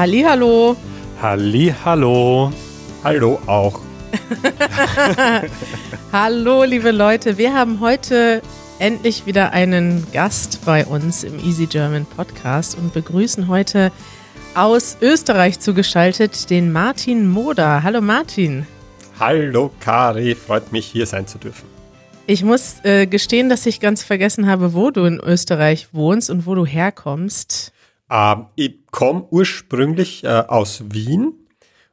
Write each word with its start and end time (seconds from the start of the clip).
Hallihallo. 0.00 0.78
Hallihallo. 1.20 2.50
Hallo 3.04 3.38
auch. 3.44 3.82
Hallo, 6.12 6.64
liebe 6.64 6.90
Leute. 6.90 7.36
Wir 7.36 7.52
haben 7.52 7.80
heute 7.80 8.40
endlich 8.78 9.26
wieder 9.26 9.52
einen 9.52 10.06
Gast 10.10 10.64
bei 10.64 10.86
uns 10.86 11.22
im 11.22 11.38
Easy 11.38 11.66
German 11.66 12.06
Podcast 12.06 12.78
und 12.78 12.94
begrüßen 12.94 13.46
heute 13.48 13.92
aus 14.54 14.96
Österreich 15.02 15.60
zugeschaltet 15.60 16.48
den 16.48 16.72
Martin 16.72 17.28
Moder. 17.28 17.82
Hallo 17.82 18.00
Martin. 18.00 18.66
Hallo 19.18 19.70
Kari, 19.80 20.34
freut 20.34 20.72
mich 20.72 20.86
hier 20.86 21.04
sein 21.04 21.26
zu 21.26 21.36
dürfen. 21.36 21.68
Ich 22.26 22.42
muss 22.42 22.76
äh, 22.84 23.06
gestehen, 23.06 23.50
dass 23.50 23.66
ich 23.66 23.80
ganz 23.80 24.02
vergessen 24.02 24.46
habe, 24.46 24.72
wo 24.72 24.90
du 24.90 25.04
in 25.04 25.20
Österreich 25.20 25.88
wohnst 25.92 26.30
und 26.30 26.46
wo 26.46 26.54
du 26.54 26.64
herkommst. 26.64 27.74
Ähm, 28.10 28.46
ich 28.56 28.86
komme 28.90 29.26
ursprünglich 29.30 30.24
äh, 30.24 30.28
aus 30.28 30.82
Wien 30.90 31.34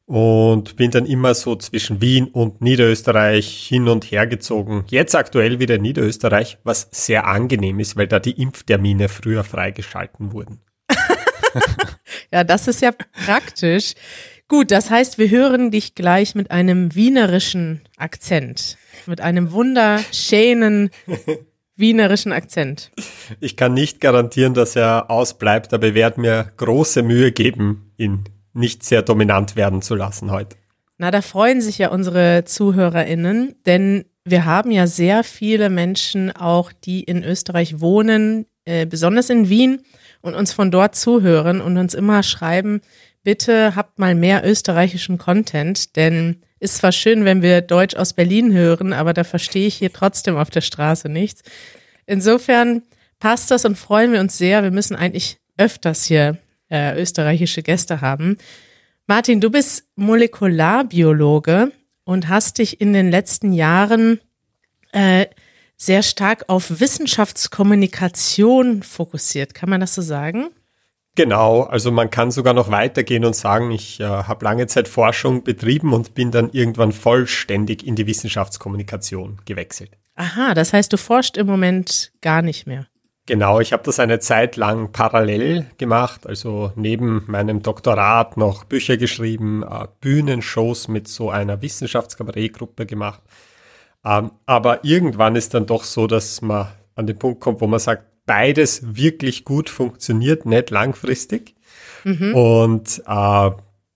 und 0.08 0.78
bin 0.78 0.90
dann 0.90 1.06
immer 1.06 1.34
so 1.34 1.56
zwischen 1.58 2.02
Wien 2.02 2.30
und 2.30 2.62
Niederösterreich 2.62 3.68
hin 3.68 3.88
und 3.90 4.06
her 4.06 4.26
gezogen. 4.26 4.86
Jetzt 4.88 5.16
aktuell 5.16 5.60
wieder 5.60 5.78
Niederösterreich, 5.78 6.58
was 6.64 6.88
sehr 6.92 7.28
angenehm 7.28 7.80
ist, 7.80 7.98
weil 7.98 8.08
da 8.08 8.20
die 8.20 8.42
Impftermine 8.42 9.10
früher 9.10 9.44
freigeschalten 9.44 10.32
wurden. 10.32 10.62
ja, 12.32 12.44
das 12.44 12.68
ist 12.68 12.82
ja 12.82 12.94
praktisch. 13.26 13.94
Gut, 14.48 14.72
das 14.72 14.90
heißt, 14.90 15.18
wir 15.18 15.30
hören 15.30 15.72
dich 15.72 15.94
gleich 15.94 16.34
mit 16.34 16.52
einem 16.52 16.96
wienerischen 16.96 17.82
Akzent, 17.98 18.78
mit 19.06 19.20
einem 19.20 19.52
wunderschönen 19.52 20.90
wienerischen 21.78 22.32
Akzent. 22.32 22.92
Ich 23.40 23.56
kann 23.56 23.74
nicht 23.74 24.02
garantieren, 24.02 24.54
dass 24.54 24.76
er 24.76 25.10
ausbleibt, 25.10 25.74
aber 25.74 25.88
ich 25.88 25.94
werde 25.94 26.22
mir 26.22 26.52
große 26.58 27.04
Mühe 27.04 27.32
geben, 27.32 27.94
ihn 27.98 28.24
nicht 28.54 28.84
sehr 28.84 29.04
dominant 29.04 29.56
werden 29.56 29.82
zu 29.82 29.96
lassen 29.96 30.32
heute. 30.32 30.58
Na, 30.98 31.12
da 31.12 31.22
freuen 31.22 31.62
sich 31.62 31.78
ja 31.78 31.90
unsere 31.90 32.44
ZuhörerInnen, 32.46 33.56
denn 33.66 34.06
wir 34.26 34.46
haben 34.46 34.72
ja 34.72 34.88
sehr 34.88 35.24
viele 35.24 35.70
Menschen 35.70 36.32
auch, 36.32 36.72
die 36.72 37.04
in 37.04 37.24
Österreich 37.24 37.80
wohnen, 37.80 38.46
äh, 38.66 38.86
besonders 38.86 39.30
in 39.30 39.48
Wien 39.48 39.82
und 40.22 40.34
uns 40.34 40.54
von 40.54 40.72
dort 40.72 40.96
zuhören 40.96 41.62
und 41.62 41.78
uns 41.78 41.94
immer 41.94 42.24
schreiben, 42.24 42.82
bitte 43.24 43.76
habt 43.76 44.00
mal 44.00 44.16
mehr 44.16 44.46
österreichischen 44.46 45.18
Content, 45.18 45.96
denn 45.96 46.42
ist 46.60 46.78
zwar 46.78 46.92
schön, 46.92 47.26
wenn 47.26 47.42
wir 47.42 47.62
Deutsch 47.62 47.96
aus 47.96 48.14
Berlin 48.14 48.54
hören, 48.54 48.94
aber 48.94 49.14
da 49.14 49.24
verstehe 49.24 49.68
ich 49.68 49.76
hier 49.76 49.94
trotzdem 49.94 50.38
auf 50.38 50.50
der 50.50 50.62
Straße 50.62 51.10
nichts. 51.10 51.44
Insofern 52.06 52.84
passt 53.20 53.52
das 53.52 53.66
und 53.66 53.78
freuen 53.78 54.12
wir 54.12 54.20
uns 54.20 54.38
sehr. 54.38 54.64
Wir 54.64 54.72
müssen 54.72 54.96
eigentlich 54.96 55.38
öfters 55.58 56.06
hier 56.06 56.38
äh, 56.70 57.00
österreichische 57.00 57.64
Gäste 57.64 58.02
haben. 58.02 58.38
Martin, 59.08 59.40
du 59.40 59.50
bist 59.50 59.86
Molekularbiologe 59.96 61.72
und 62.04 62.30
hast 62.30 62.58
dich 62.58 62.82
in 62.82 62.94
den 62.94 63.10
letzten 63.10 63.54
Jahren 63.54 64.20
äh, 64.92 65.28
sehr 65.78 66.04
stark 66.04 66.46
auf 66.48 66.80
Wissenschaftskommunikation 66.80 68.84
fokussiert. 68.84 69.54
Kann 69.54 69.70
man 69.70 69.80
das 69.80 69.94
so 69.94 70.02
sagen? 70.02 70.50
Genau, 71.18 71.64
also 71.64 71.92
man 71.92 72.12
kann 72.12 72.30
sogar 72.30 72.54
noch 72.54 72.70
weitergehen 72.70 73.26
und 73.26 73.36
sagen, 73.36 73.72
ich 73.72 74.00
äh, 74.00 74.04
habe 74.04 74.46
lange 74.46 74.68
Zeit 74.68 74.88
Forschung 74.88 75.44
betrieben 75.44 75.92
und 75.92 76.14
bin 76.14 76.30
dann 76.30 76.52
irgendwann 76.52 76.92
vollständig 76.92 77.88
in 77.88 77.96
die 77.96 78.06
Wissenschaftskommunikation 78.06 79.42
gewechselt. 79.44 79.90
Aha, 80.16 80.54
das 80.54 80.74
heißt, 80.74 80.94
du 80.94 80.98
forschst 80.98 81.36
im 81.36 81.48
Moment 81.48 82.12
gar 82.22 82.44
nicht 82.44 82.68
mehr. 82.68 82.86
Genau, 83.26 83.60
ich 83.60 83.74
habe 83.74 83.82
das 83.82 84.00
eine 84.00 84.20
Zeit 84.20 84.58
lang 84.58 84.92
parallel 84.92 85.66
gemacht, 85.80 86.28
also 86.28 86.72
neben 86.76 87.24
meinem 87.26 87.64
Doktorat 87.64 88.38
noch 88.38 88.66
Bücher 88.66 88.98
geschrieben, 88.98 89.64
äh, 89.64 89.88
Bühnenshows 90.00 90.88
mit 90.88 91.08
so 91.08 91.32
einer 91.32 91.64
Wissenschaftskabarettgruppe 91.64 92.86
gemacht. 92.86 93.24
Ähm, 94.06 94.34
aber 94.46 94.86
irgendwann 94.86 95.36
ist 95.36 95.56
dann 95.56 95.66
doch 95.66 95.84
so, 95.84 96.06
dass 96.06 96.44
man 96.44 96.68
an 96.94 97.08
den 97.08 97.18
Punkt 97.18 97.40
kommt, 97.40 97.60
wo 97.60 97.66
man 97.66 97.80
sagt, 97.80 98.04
beides 98.28 98.96
wirklich 98.96 99.44
gut 99.44 99.72
funktioniert, 99.72 100.46
nicht 100.46 100.70
langfristig. 100.70 101.56
Mhm. 102.04 102.36
Und 102.36 103.00
äh, 103.08 103.52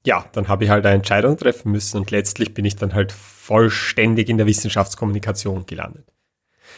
ja, 0.05 0.25
dann 0.31 0.47
habe 0.47 0.63
ich 0.63 0.71
halt 0.71 0.85
eine 0.85 0.95
Entscheidung 0.95 1.37
treffen 1.37 1.71
müssen 1.71 1.97
und 1.97 2.09
letztlich 2.09 2.55
bin 2.55 2.65
ich 2.65 2.75
dann 2.75 2.95
halt 2.95 3.11
vollständig 3.11 4.29
in 4.29 4.37
der 4.37 4.47
Wissenschaftskommunikation 4.47 5.67
gelandet. 5.67 6.07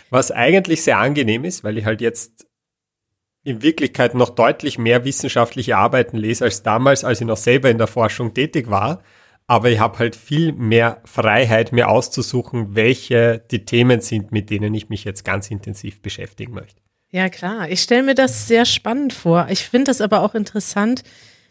Was 0.09 0.31
eigentlich 0.31 0.83
sehr 0.83 0.97
angenehm 0.97 1.45
ist, 1.45 1.63
weil 1.63 1.77
ich 1.77 1.85
halt 1.85 2.01
jetzt 2.01 2.47
in 3.43 3.61
Wirklichkeit 3.61 4.15
noch 4.15 4.29
deutlich 4.29 4.77
mehr 4.77 5.05
wissenschaftliche 5.05 5.77
Arbeiten 5.77 6.17
lese 6.17 6.45
als 6.45 6.63
damals, 6.63 7.03
als 7.03 7.21
ich 7.21 7.27
noch 7.27 7.37
selber 7.37 7.69
in 7.69 7.77
der 7.77 7.87
Forschung 7.87 8.33
tätig 8.33 8.69
war. 8.69 9.01
Aber 9.47 9.69
ich 9.69 9.79
habe 9.79 9.99
halt 9.99 10.15
viel 10.15 10.53
mehr 10.53 11.01
Freiheit, 11.03 11.73
mir 11.73 11.89
auszusuchen, 11.89 12.75
welche 12.75 13.43
die 13.51 13.65
Themen 13.65 13.99
sind, 13.99 14.31
mit 14.31 14.49
denen 14.49 14.73
ich 14.73 14.89
mich 14.89 15.03
jetzt 15.03 15.25
ganz 15.25 15.51
intensiv 15.51 16.01
beschäftigen 16.01 16.53
möchte. 16.53 16.82
Ja, 17.13 17.29
klar. 17.29 17.69
Ich 17.69 17.83
stelle 17.83 18.01
mir 18.01 18.15
das 18.15 18.47
sehr 18.47 18.65
spannend 18.65 19.13
vor. 19.13 19.45
Ich 19.51 19.69
finde 19.69 19.91
das 19.91 20.01
aber 20.01 20.23
auch 20.23 20.33
interessant. 20.33 21.03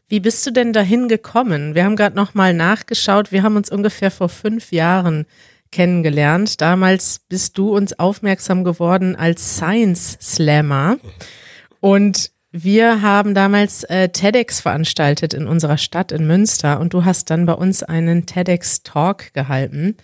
Wie 0.09 0.19
bist 0.19 0.45
du 0.45 0.51
denn 0.51 0.73
dahin 0.73 1.07
gekommen? 1.07 1.77
Wir 1.77 1.85
haben 1.85 1.95
gerade 1.95 2.17
noch 2.17 2.35
mal 2.35 2.53
nachgeschaut. 2.53 3.31
Wir 3.31 3.45
haben 3.45 3.55
uns 3.55 3.71
ungefähr 3.71 4.11
vor 4.11 4.29
fünf 4.29 4.73
Jahren 4.73 5.25
kennengelernt. 5.71 6.61
Damals 6.61 7.21
bist 7.29 7.59
du 7.59 7.77
uns 7.77 7.97
aufmerksam 7.97 8.65
geworden 8.65 9.15
als 9.15 9.55
Science 9.57 10.19
Slammer. 10.21 10.97
Und 11.79 12.33
wir 12.51 13.01
haben 13.01 13.33
damals 13.33 13.85
äh, 13.85 14.09
TEDx 14.09 14.59
veranstaltet 14.59 15.33
in 15.33 15.47
unserer 15.47 15.79
Stadt 15.79 16.11
in 16.11 16.27
Münster 16.27 16.81
und 16.81 16.93
du 16.93 17.05
hast 17.05 17.31
dann 17.31 17.47
bei 17.47 17.55
uns 17.55 17.85
einen 17.85 18.27
TEDx 18.27 18.83
Talk 18.83 19.33
gehalten. 19.33 19.97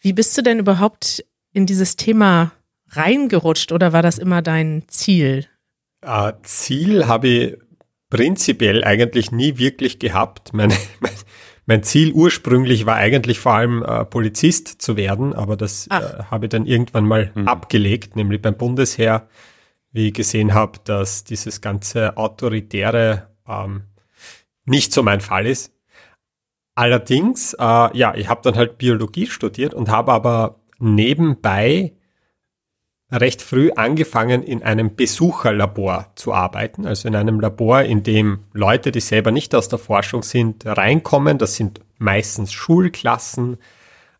Wie 0.00 0.12
bist 0.12 0.36
du 0.36 0.42
denn 0.42 0.58
überhaupt 0.58 1.24
in 1.52 1.64
dieses 1.64 1.94
Thema 1.94 2.50
reingerutscht 2.90 3.72
oder 3.72 3.92
war 3.92 4.02
das 4.02 4.18
immer 4.18 4.42
dein 4.42 4.84
Ziel? 4.88 5.46
Äh, 6.02 6.32
Ziel 6.42 7.06
habe 7.06 7.28
ich 7.28 7.56
prinzipiell 8.10 8.84
eigentlich 8.84 9.32
nie 9.32 9.58
wirklich 9.58 9.98
gehabt. 9.98 10.52
Meine, 10.52 10.74
mein, 11.00 11.12
mein, 11.66 11.82
Ziel 11.82 12.12
ursprünglich 12.12 12.86
war 12.86 12.96
eigentlich 12.96 13.38
vor 13.38 13.54
allem 13.54 13.82
äh, 13.82 14.04
Polizist 14.04 14.80
zu 14.80 14.96
werden, 14.96 15.34
aber 15.34 15.56
das 15.56 15.88
äh, 15.88 16.22
habe 16.30 16.46
ich 16.46 16.50
dann 16.50 16.66
irgendwann 16.66 17.06
mal 17.06 17.32
mhm. 17.34 17.48
abgelegt, 17.48 18.16
nämlich 18.16 18.40
beim 18.40 18.56
Bundesheer, 18.56 19.28
wie 19.92 20.08
ich 20.08 20.14
gesehen 20.14 20.54
habe, 20.54 20.78
dass 20.84 21.24
dieses 21.24 21.60
ganze 21.60 22.16
autoritäre 22.16 23.28
ähm, 23.48 23.84
nicht 24.64 24.92
so 24.92 25.02
mein 25.02 25.20
Fall 25.20 25.46
ist. 25.46 25.72
Allerdings, 26.74 27.54
äh, 27.54 27.96
ja, 27.96 28.14
ich 28.14 28.28
habe 28.28 28.42
dann 28.42 28.54
halt 28.54 28.76
Biologie 28.76 29.26
studiert 29.26 29.72
und 29.72 29.88
habe 29.88 30.12
aber 30.12 30.60
nebenbei 30.78 31.94
recht 33.10 33.40
früh 33.42 33.70
angefangen, 33.70 34.42
in 34.42 34.62
einem 34.62 34.96
Besucherlabor 34.96 36.10
zu 36.16 36.32
arbeiten, 36.32 36.86
also 36.86 37.06
in 37.06 37.14
einem 37.14 37.40
Labor, 37.40 37.82
in 37.82 38.02
dem 38.02 38.40
Leute, 38.52 38.90
die 38.90 39.00
selber 39.00 39.30
nicht 39.30 39.54
aus 39.54 39.68
der 39.68 39.78
Forschung 39.78 40.22
sind, 40.22 40.66
reinkommen. 40.66 41.38
Das 41.38 41.54
sind 41.54 41.80
meistens 41.98 42.52
Schulklassen, 42.52 43.58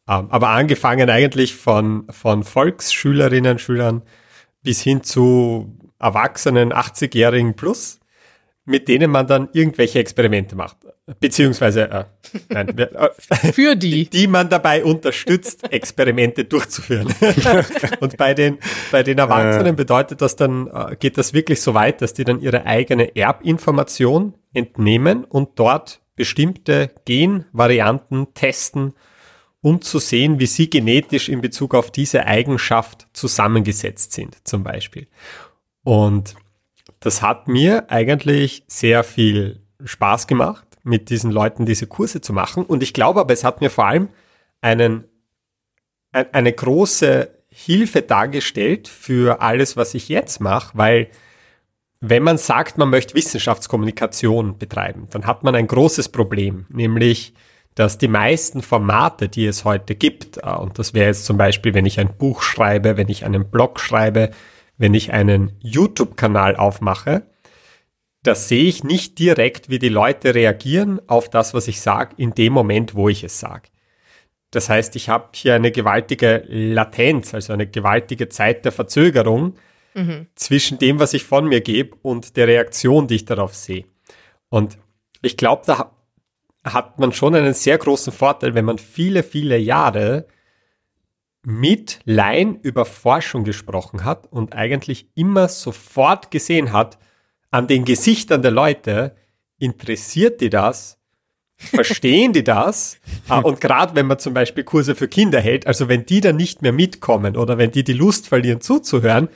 ähm, 0.08 0.28
aber 0.30 0.50
angefangen 0.50 1.10
eigentlich 1.10 1.56
von, 1.56 2.06
von 2.10 2.44
Volksschülerinnen, 2.44 3.58
Schülern 3.58 4.02
bis 4.62 4.82
hin 4.82 5.02
zu 5.02 5.76
Erwachsenen, 5.98 6.72
80-Jährigen 6.72 7.54
plus 7.54 7.98
mit 8.66 8.88
denen 8.88 9.10
man 9.10 9.26
dann 9.26 9.48
irgendwelche 9.52 10.00
Experimente 10.00 10.56
macht. 10.56 10.76
Beziehungsweise 11.20 11.88
äh, 11.88 12.04
nein, 12.48 12.76
äh, 12.76 13.52
für 13.52 13.76
die. 13.76 14.10
Die 14.10 14.26
man 14.26 14.48
dabei 14.48 14.84
unterstützt, 14.84 15.72
Experimente 15.72 16.44
durchzuführen. 16.44 17.14
Und 18.00 18.16
bei 18.16 18.34
den, 18.34 18.58
bei 18.90 19.04
den 19.04 19.18
Erwachsenen 19.18 19.74
äh. 19.74 19.76
bedeutet 19.76 20.20
das 20.20 20.34
dann, 20.34 20.66
äh, 20.66 20.96
geht 20.96 21.16
das 21.16 21.32
wirklich 21.32 21.62
so 21.62 21.74
weit, 21.74 22.02
dass 22.02 22.12
die 22.12 22.24
dann 22.24 22.40
ihre 22.40 22.66
eigene 22.66 23.14
Erbinformation 23.14 24.34
entnehmen 24.52 25.24
und 25.24 25.50
dort 25.54 26.00
bestimmte 26.16 26.90
Genvarianten 27.04 28.34
testen, 28.34 28.94
um 29.60 29.82
zu 29.82 30.00
sehen, 30.00 30.40
wie 30.40 30.46
sie 30.46 30.68
genetisch 30.70 31.28
in 31.28 31.40
Bezug 31.40 31.74
auf 31.74 31.92
diese 31.92 32.26
Eigenschaft 32.26 33.06
zusammengesetzt 33.12 34.12
sind, 34.12 34.36
zum 34.46 34.64
Beispiel. 34.64 35.06
Und 35.84 36.34
das 37.00 37.22
hat 37.22 37.48
mir 37.48 37.90
eigentlich 37.90 38.64
sehr 38.66 39.04
viel 39.04 39.62
Spaß 39.84 40.26
gemacht, 40.26 40.66
mit 40.82 41.10
diesen 41.10 41.30
Leuten 41.30 41.66
diese 41.66 41.86
Kurse 41.86 42.20
zu 42.20 42.32
machen. 42.32 42.64
Und 42.64 42.82
ich 42.82 42.92
glaube 42.92 43.20
aber, 43.20 43.32
es 43.32 43.44
hat 43.44 43.60
mir 43.60 43.70
vor 43.70 43.86
allem 43.86 44.08
einen, 44.60 45.04
eine 46.12 46.52
große 46.52 47.30
Hilfe 47.48 48.02
dargestellt 48.02 48.88
für 48.88 49.40
alles, 49.40 49.76
was 49.76 49.94
ich 49.94 50.08
jetzt 50.08 50.40
mache, 50.40 50.76
weil 50.76 51.08
wenn 52.00 52.22
man 52.22 52.38
sagt, 52.38 52.78
man 52.78 52.90
möchte 52.90 53.14
Wissenschaftskommunikation 53.14 54.58
betreiben, 54.58 55.08
dann 55.10 55.26
hat 55.26 55.42
man 55.42 55.54
ein 55.54 55.66
großes 55.66 56.10
Problem, 56.10 56.66
nämlich 56.68 57.32
dass 57.74 57.98
die 57.98 58.08
meisten 58.08 58.62
Formate, 58.62 59.28
die 59.28 59.46
es 59.46 59.64
heute 59.64 59.94
gibt, 59.94 60.38
äh, 60.38 60.50
und 60.50 60.78
das 60.78 60.94
wäre 60.94 61.08
jetzt 61.08 61.26
zum 61.26 61.36
Beispiel, 61.36 61.74
wenn 61.74 61.86
ich 61.86 62.00
ein 62.00 62.16
Buch 62.16 62.42
schreibe, 62.42 62.96
wenn 62.96 63.08
ich 63.08 63.24
einen 63.24 63.50
Blog 63.50 63.78
schreibe, 63.78 64.30
wenn 64.78 64.94
ich 64.94 65.12
einen 65.12 65.52
YouTube-Kanal 65.60 66.56
aufmache, 66.56 67.26
da 68.22 68.34
sehe 68.34 68.64
ich 68.64 68.82
nicht 68.82 69.18
direkt, 69.18 69.68
wie 69.68 69.78
die 69.78 69.88
Leute 69.88 70.34
reagieren 70.34 71.00
auf 71.06 71.30
das, 71.30 71.54
was 71.54 71.68
ich 71.68 71.80
sage, 71.80 72.14
in 72.16 72.32
dem 72.32 72.52
Moment, 72.52 72.94
wo 72.94 73.08
ich 73.08 73.22
es 73.22 73.38
sage. 73.38 73.68
Das 74.50 74.68
heißt, 74.68 74.96
ich 74.96 75.08
habe 75.08 75.28
hier 75.34 75.54
eine 75.54 75.70
gewaltige 75.70 76.44
Latenz, 76.48 77.34
also 77.34 77.52
eine 77.52 77.66
gewaltige 77.66 78.28
Zeit 78.28 78.64
der 78.64 78.72
Verzögerung 78.72 79.54
mhm. 79.94 80.26
zwischen 80.34 80.78
dem, 80.78 80.98
was 80.98 81.14
ich 81.14 81.24
von 81.24 81.46
mir 81.46 81.60
gebe 81.60 81.96
und 82.02 82.36
der 82.36 82.48
Reaktion, 82.48 83.06
die 83.06 83.16
ich 83.16 83.24
darauf 83.24 83.54
sehe. 83.54 83.84
Und 84.48 84.78
ich 85.22 85.36
glaube, 85.36 85.62
da 85.66 85.92
hat 86.64 86.98
man 86.98 87.12
schon 87.12 87.34
einen 87.34 87.54
sehr 87.54 87.78
großen 87.78 88.12
Vorteil, 88.12 88.54
wenn 88.54 88.64
man 88.64 88.78
viele, 88.78 89.22
viele 89.22 89.56
Jahre 89.58 90.26
mit 91.48 92.00
Laien 92.04 92.58
über 92.62 92.84
Forschung 92.84 93.44
gesprochen 93.44 94.04
hat 94.04 94.26
und 94.32 94.52
eigentlich 94.52 95.06
immer 95.14 95.46
sofort 95.46 96.32
gesehen 96.32 96.72
hat, 96.72 96.98
an 97.52 97.68
den 97.68 97.84
Gesichtern 97.84 98.42
der 98.42 98.50
Leute, 98.50 99.14
interessiert 99.56 100.40
die 100.40 100.50
das? 100.50 100.98
Verstehen 101.56 102.32
die 102.32 102.42
das? 102.42 102.98
Ah, 103.28 103.38
und 103.44 103.60
gerade 103.60 103.94
wenn 103.94 104.06
man 104.06 104.18
zum 104.18 104.34
Beispiel 104.34 104.64
Kurse 104.64 104.96
für 104.96 105.06
Kinder 105.06 105.40
hält, 105.40 105.68
also 105.68 105.88
wenn 105.88 106.04
die 106.04 106.20
dann 106.20 106.34
nicht 106.34 106.62
mehr 106.62 106.72
mitkommen 106.72 107.36
oder 107.36 107.58
wenn 107.58 107.70
die 107.70 107.84
die 107.84 107.92
Lust 107.92 108.26
verlieren 108.26 108.60
zuzuhören, 108.60 109.28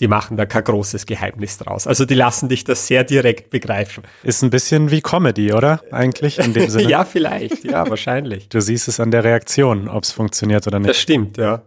die 0.00 0.08
machen 0.08 0.36
da 0.36 0.46
kein 0.46 0.64
großes 0.64 1.06
Geheimnis 1.06 1.58
draus. 1.58 1.86
Also 1.86 2.04
die 2.04 2.14
lassen 2.14 2.48
dich 2.48 2.64
das 2.64 2.86
sehr 2.86 3.04
direkt 3.04 3.50
begreifen. 3.50 4.02
Ist 4.22 4.42
ein 4.42 4.50
bisschen 4.50 4.90
wie 4.90 5.00
Comedy, 5.00 5.52
oder? 5.52 5.80
Eigentlich 5.90 6.38
in 6.38 6.54
dem 6.54 6.68
Sinne. 6.70 6.88
ja, 6.88 7.04
vielleicht. 7.04 7.64
Ja, 7.64 7.88
wahrscheinlich. 7.88 8.48
Du 8.48 8.60
siehst 8.60 8.88
es 8.88 8.98
an 8.98 9.10
der 9.10 9.24
Reaktion, 9.24 9.88
ob 9.88 10.04
es 10.04 10.12
funktioniert 10.12 10.66
oder 10.66 10.78
nicht. 10.78 10.90
Das 10.90 10.98
stimmt, 10.98 11.36
ja. 11.36 11.62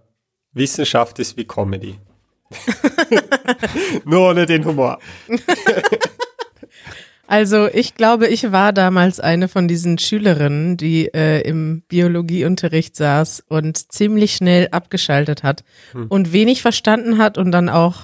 Wissenschaft 0.54 1.20
ist 1.20 1.38
wie 1.38 1.46
Comedy. 1.46 2.00
Nur 4.06 4.30
ohne 4.30 4.46
den 4.46 4.66
Humor. 4.66 5.00
Also 7.28 7.68
ich 7.68 7.96
glaube, 7.96 8.28
ich 8.28 8.52
war 8.52 8.72
damals 8.72 9.20
eine 9.20 9.48
von 9.48 9.68
diesen 9.68 9.98
Schülerinnen, 9.98 10.78
die 10.78 11.08
äh, 11.08 11.42
im 11.42 11.82
Biologieunterricht 11.88 12.96
saß 12.96 13.44
und 13.48 13.92
ziemlich 13.92 14.36
schnell 14.36 14.68
abgeschaltet 14.70 15.42
hat 15.42 15.64
hm. 15.94 16.06
und 16.08 16.34
wenig 16.34 16.62
verstanden 16.62 17.18
hat 17.18 17.38
und 17.38 17.52
dann 17.52 17.68
auch 17.68 18.04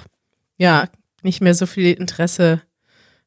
ja, 0.56 0.88
nicht 1.22 1.40
mehr 1.40 1.54
so 1.54 1.66
viel 1.66 1.92
Interesse 1.92 2.62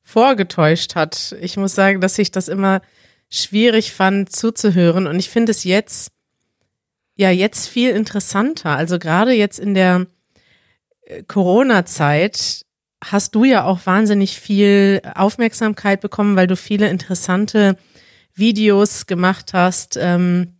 vorgetäuscht 0.03 0.95
hat. 0.95 1.35
Ich 1.41 1.57
muss 1.57 1.75
sagen, 1.75 2.01
dass 2.01 2.19
ich 2.19 2.31
das 2.31 2.47
immer 2.47 2.81
schwierig 3.29 3.91
fand 3.91 4.31
zuzuhören 4.31 5.07
und 5.07 5.19
ich 5.19 5.29
finde 5.29 5.51
es 5.51 5.63
jetzt, 5.63 6.11
ja, 7.15 7.31
jetzt 7.31 7.67
viel 7.67 7.91
interessanter. 7.91 8.71
Also 8.71 8.99
gerade 8.99 9.31
jetzt 9.33 9.59
in 9.59 9.73
der 9.73 10.05
äh, 11.01 11.23
Corona-Zeit 11.23 12.65
hast 13.03 13.35
du 13.35 13.43
ja 13.43 13.65
auch 13.65 13.85
wahnsinnig 13.85 14.39
viel 14.39 15.01
Aufmerksamkeit 15.15 16.01
bekommen, 16.01 16.35
weil 16.35 16.47
du 16.47 16.55
viele 16.55 16.89
interessante 16.89 17.77
Videos 18.33 19.05
gemacht 19.05 19.53
hast. 19.53 19.97
Ähm, 19.99 20.54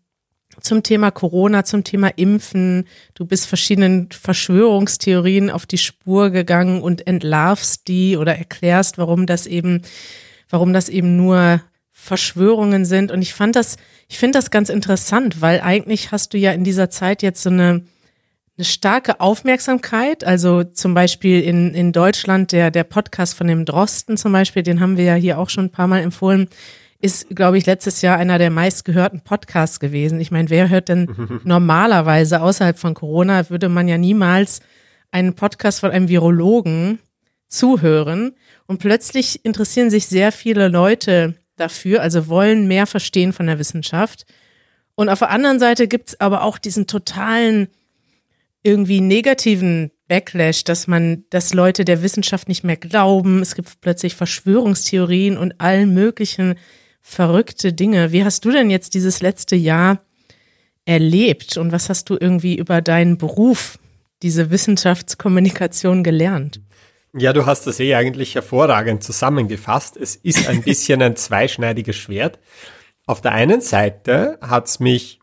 zum 0.66 0.84
Thema 0.84 1.12
Corona, 1.12 1.64
zum 1.64 1.84
Thema 1.84 2.10
Impfen. 2.16 2.88
Du 3.14 3.26
bist 3.26 3.48
verschiedenen 3.48 4.10
Verschwörungstheorien 4.12 5.50
auf 5.50 5.66
die 5.66 5.78
Spur 5.78 6.32
gegangen 6.32 6.82
und 6.82 7.08
entlarvst 7.08 7.88
die 7.88 8.18
oder 8.18 8.36
erklärst, 8.36 8.98
warum 8.98 9.26
das 9.26 9.46
eben, 9.48 9.84
warum 10.50 10.74
das 10.74 10.90
eben 10.90 11.16
nur 11.16 11.62
Verschwörungen 11.92 12.86
sind. 12.86 13.12
Und 13.12 13.22
ich 13.22 13.34
fand 13.34 13.56
das, 13.56 13.78
ich 14.08 14.18
finde 14.18 14.38
das 14.38 14.52
ganz 14.52 14.70
interessant, 14.70 15.42
weil 15.42 15.62
eigentlich 15.62 16.12
hast 16.12 16.34
du 16.34 16.38
ja 16.38 16.52
in 16.52 16.64
dieser 16.64 16.90
Zeit 16.90 17.22
jetzt 17.24 17.42
so 17.42 17.50
eine, 17.50 17.84
eine 18.58 18.66
starke 18.66 19.20
Aufmerksamkeit. 19.20 20.24
Also 20.24 20.64
zum 20.64 20.94
Beispiel 20.94 21.42
in, 21.42 21.74
in 21.74 21.94
Deutschland 21.94 22.52
der, 22.52 22.70
der 22.70 22.84
Podcast 22.84 23.36
von 23.36 23.48
dem 23.48 23.66
Drosten 23.66 24.18
zum 24.18 24.32
Beispiel, 24.32 24.64
den 24.64 24.82
haben 24.82 24.98
wir 24.98 25.06
ja 25.06 25.16
hier 25.16 25.40
auch 25.40 25.50
schon 25.50 25.66
ein 25.66 25.72
paar 25.72 25.88
Mal 25.88 26.02
empfohlen 26.02 26.50
ist, 27.06 27.30
glaube 27.30 27.60
ich, 27.60 27.68
letztes 27.68 28.02
Jahr 28.02 28.18
einer 28.18 28.40
der 28.40 28.50
meistgehörten 28.50 29.22
Podcasts 29.22 29.80
gewesen. 29.80 30.20
Ich 30.20 30.32
meine, 30.32 30.50
wer 30.50 30.70
hört 30.70 30.90
denn 30.90 31.40
normalerweise 31.44 32.42
außerhalb 32.42 32.80
von 32.80 32.96
Corona, 32.96 33.50
würde 33.52 33.70
man 33.70 33.88
ja 33.88 34.00
niemals 34.00 34.62
einen 35.12 35.36
Podcast 35.36 35.82
von 35.82 35.92
einem 35.92 36.10
Virologen 36.10 36.98
zuhören. 37.48 38.34
Und 38.66 38.80
plötzlich 38.80 39.46
interessieren 39.46 39.92
sich 39.92 40.08
sehr 40.08 40.32
viele 40.32 40.68
Leute 40.68 41.36
dafür, 41.58 42.02
also 42.02 42.28
wollen 42.28 42.68
mehr 42.68 42.88
verstehen 42.88 43.34
von 43.34 43.46
der 43.46 43.60
Wissenschaft. 43.60 44.26
Und 44.96 45.10
auf 45.10 45.20
der 45.20 45.30
anderen 45.30 45.60
Seite 45.60 45.88
gibt's 45.88 46.20
aber 46.20 46.42
auch 46.44 46.58
diesen 46.58 46.88
totalen, 46.88 47.68
irgendwie 48.64 49.00
negativen 49.00 49.92
Backlash, 50.08 50.64
dass 50.64 50.88
man, 50.88 51.26
dass 51.30 51.54
Leute 51.54 51.86
der 51.86 52.02
Wissenschaft 52.02 52.48
nicht 52.48 52.64
mehr 52.64 52.78
glauben. 52.78 53.44
Es 53.44 53.54
gibt 53.54 53.80
plötzlich 53.80 54.16
Verschwörungstheorien 54.16 55.38
und 55.38 55.62
allen 55.62 55.94
möglichen 55.94 56.56
verrückte 57.08 57.72
Dinge. 57.72 58.12
Wie 58.12 58.26
hast 58.26 58.44
du 58.46 58.52
denn 58.52 58.72
jetzt 58.72 58.96
dieses 58.96 59.22
letzte 59.22 59.56
Jahr 59.56 60.02
erlebt 60.86 61.56
und 61.56 61.72
was 61.72 61.88
hast 61.88 62.10
du 62.10 62.18
irgendwie 62.20 62.58
über 62.58 62.82
deinen 62.82 63.20
Beruf, 63.20 63.78
diese 64.24 64.50
Wissenschaftskommunikation 64.50 66.04
gelernt? 66.04 66.62
Ja, 67.14 67.32
du 67.32 67.46
hast 67.46 67.68
das 67.68 67.80
eh 67.80 67.94
eigentlich 67.94 68.34
hervorragend 68.34 69.04
zusammengefasst. 69.04 69.98
Es 69.98 70.16
ist 70.16 70.50
ein 70.50 70.62
bisschen 70.64 71.02
ein 71.04 71.16
zweischneidiges 71.16 71.96
Schwert. 71.96 72.40
Auf 73.06 73.22
der 73.22 73.34
einen 73.34 73.62
Seite 73.62 74.40
hat 74.42 74.66
es 74.66 74.80
mich 74.80 75.20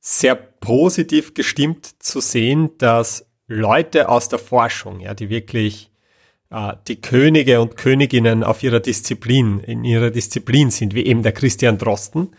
sehr 0.00 0.34
positiv 0.34 1.32
gestimmt 1.32 2.02
zu 2.02 2.20
sehen, 2.20 2.70
dass 2.78 3.24
Leute 3.46 4.08
aus 4.08 4.28
der 4.28 4.40
Forschung, 4.40 4.98
ja, 4.98 5.14
die 5.14 5.30
wirklich 5.30 5.92
die 6.50 7.00
Könige 7.00 7.60
und 7.60 7.76
Königinnen 7.76 8.42
auf 8.42 8.62
ihrer 8.62 8.80
Disziplin, 8.80 9.60
in 9.60 9.84
ihrer 9.84 10.10
Disziplin 10.10 10.70
sind, 10.70 10.94
wie 10.94 11.04
eben 11.04 11.22
der 11.22 11.32
Christian 11.32 11.76
Drosten, 11.76 12.34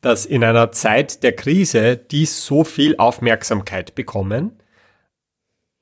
dass 0.00 0.24
in 0.24 0.44
einer 0.44 0.70
Zeit 0.70 1.22
der 1.22 1.32
Krise 1.32 1.96
die 1.96 2.26
so 2.26 2.62
viel 2.62 2.96
Aufmerksamkeit 2.96 3.94
bekommen, 3.94 4.52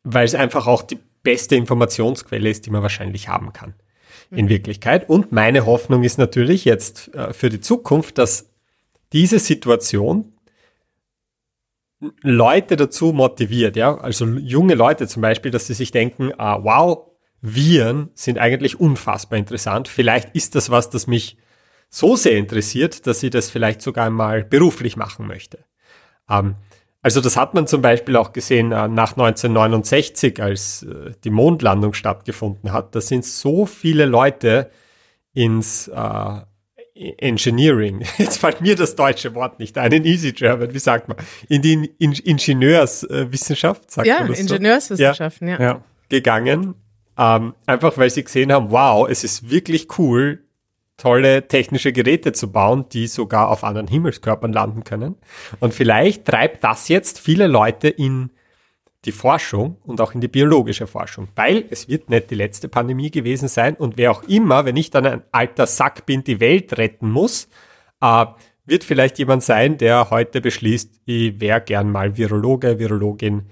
weil 0.02 0.24
es 0.24 0.34
einfach 0.34 0.66
auch 0.66 0.82
die 0.82 0.98
beste 1.22 1.56
Informationsquelle 1.56 2.48
ist, 2.48 2.64
die 2.64 2.70
man 2.70 2.82
wahrscheinlich 2.82 3.28
haben 3.28 3.52
kann. 3.52 3.74
In 4.30 4.46
mhm. 4.46 4.50
Wirklichkeit. 4.50 5.08
Und 5.08 5.32
meine 5.32 5.66
Hoffnung 5.66 6.04
ist 6.04 6.18
natürlich 6.18 6.64
jetzt 6.64 7.14
äh, 7.14 7.32
für 7.32 7.50
die 7.50 7.60
Zukunft, 7.60 8.18
dass 8.18 8.50
diese 9.12 9.38
Situation 9.38 10.32
Leute 12.22 12.76
dazu 12.76 13.12
motiviert, 13.12 13.76
ja, 13.76 13.96
also 13.98 14.25
junge 14.25 14.75
Leute 14.75 15.08
zum 15.08 15.22
Beispiel, 15.22 15.50
dass 15.50 15.66
sie 15.66 15.75
sich 15.75 15.90
denken, 15.90 16.32
ah, 16.38 16.62
wow, 16.62 17.07
Viren 17.40 18.11
sind 18.14 18.38
eigentlich 18.38 18.80
unfassbar 18.80 19.38
interessant. 19.38 19.88
Vielleicht 19.88 20.35
ist 20.35 20.54
das 20.54 20.71
was, 20.71 20.90
das 20.90 21.07
mich 21.07 21.37
so 21.90 22.16
sehr 22.16 22.37
interessiert, 22.37 23.07
dass 23.07 23.23
ich 23.23 23.30
das 23.30 23.50
vielleicht 23.50 23.80
sogar 23.83 24.07
einmal 24.07 24.45
beruflich 24.45 24.97
machen 24.97 25.26
möchte. 25.26 25.64
Ähm, 26.28 26.57
also 27.00 27.21
das 27.21 27.37
hat 27.37 27.54
man 27.54 27.66
zum 27.66 27.80
Beispiel 27.80 28.16
auch 28.16 28.33
gesehen 28.33 28.73
äh, 28.73 28.88
nach 28.88 29.12
1969, 29.12 30.42
als 30.42 30.83
äh, 30.83 31.12
die 31.25 31.30
Mondlandung 31.30 31.95
stattgefunden 31.95 32.73
hat. 32.73 32.95
Da 32.95 33.00
sind 33.00 33.25
so 33.25 33.66
viele 33.66 34.04
Leute 34.04 34.71
ins 35.33 35.88
äh, 35.88 36.40
Engineering, 36.95 38.04
jetzt 38.18 38.38
fällt 38.38 38.61
mir 38.61 38.75
das 38.75 38.97
deutsche 38.97 39.33
Wort 39.37 39.61
nicht 39.61 39.78
ein, 39.78 39.92
in 39.92 40.04
Easy 40.04 40.33
German, 40.33 40.75
wie 40.75 40.80
sagt 40.80 41.07
man, 41.07 41.16
in 41.49 41.62
die 41.62 41.95
in 41.99 42.12
Ingenieurswissenschaft, 42.12 43.88
sagt 43.88 44.09
ja, 44.09 44.18
man 44.18 44.28
das 44.28 44.40
Ingenieurswissenschaften, 44.40 45.47
so? 45.47 45.52
ja. 45.54 45.61
ja. 45.61 45.85
Gegangen 46.09 46.75
ähm, 47.18 47.54
einfach 47.66 47.98
weil 47.98 48.10
sie 48.10 48.25
gesehen 48.25 48.52
haben, 48.52 48.70
wow, 48.70 49.08
es 49.08 49.25
ist 49.25 49.50
wirklich 49.50 49.98
cool, 49.98 50.44
tolle 50.96 51.46
technische 51.48 51.92
Geräte 51.92 52.32
zu 52.32 52.50
bauen, 52.50 52.87
die 52.92 53.06
sogar 53.06 53.48
auf 53.48 53.64
anderen 53.64 53.88
Himmelskörpern 53.88 54.52
landen 54.52 54.84
können. 54.84 55.16
Und 55.60 55.75
vielleicht 55.75 56.25
treibt 56.25 56.64
das 56.64 56.88
jetzt 56.88 57.18
viele 57.20 57.46
Leute 57.46 57.88
in 57.88 58.30
die 59.04 59.12
Forschung 59.12 59.76
und 59.84 60.00
auch 60.00 60.12
in 60.14 60.20
die 60.20 60.28
biologische 60.28 60.87
Forschung, 60.87 61.28
weil 61.37 61.64
es 61.70 61.88
wird 61.88 62.10
nicht 62.10 62.30
die 62.30 62.34
letzte 62.34 62.68
Pandemie 62.68 63.10
gewesen 63.10 63.48
sein 63.48 63.76
und 63.76 63.96
wer 63.96 64.10
auch 64.10 64.25
immer, 64.25 64.64
wenn 64.64 64.76
ich 64.76 64.90
dann 64.90 65.06
ein 65.06 65.22
alter 65.30 65.66
Sack 65.66 66.04
bin, 66.04 66.25
die 66.25 66.40
Welt 66.40 66.76
retten 66.76 67.08
muss, 67.08 67.48
äh, 68.00 68.26
wird 68.66 68.82
vielleicht 68.82 69.18
jemand 69.18 69.44
sein, 69.44 69.78
der 69.78 70.10
heute 70.10 70.40
beschließt, 70.40 71.02
ich 71.06 71.40
wäre 71.40 71.60
gern 71.60 71.90
mal 71.90 72.16
Virologe, 72.16 72.80
Virologin, 72.80 73.48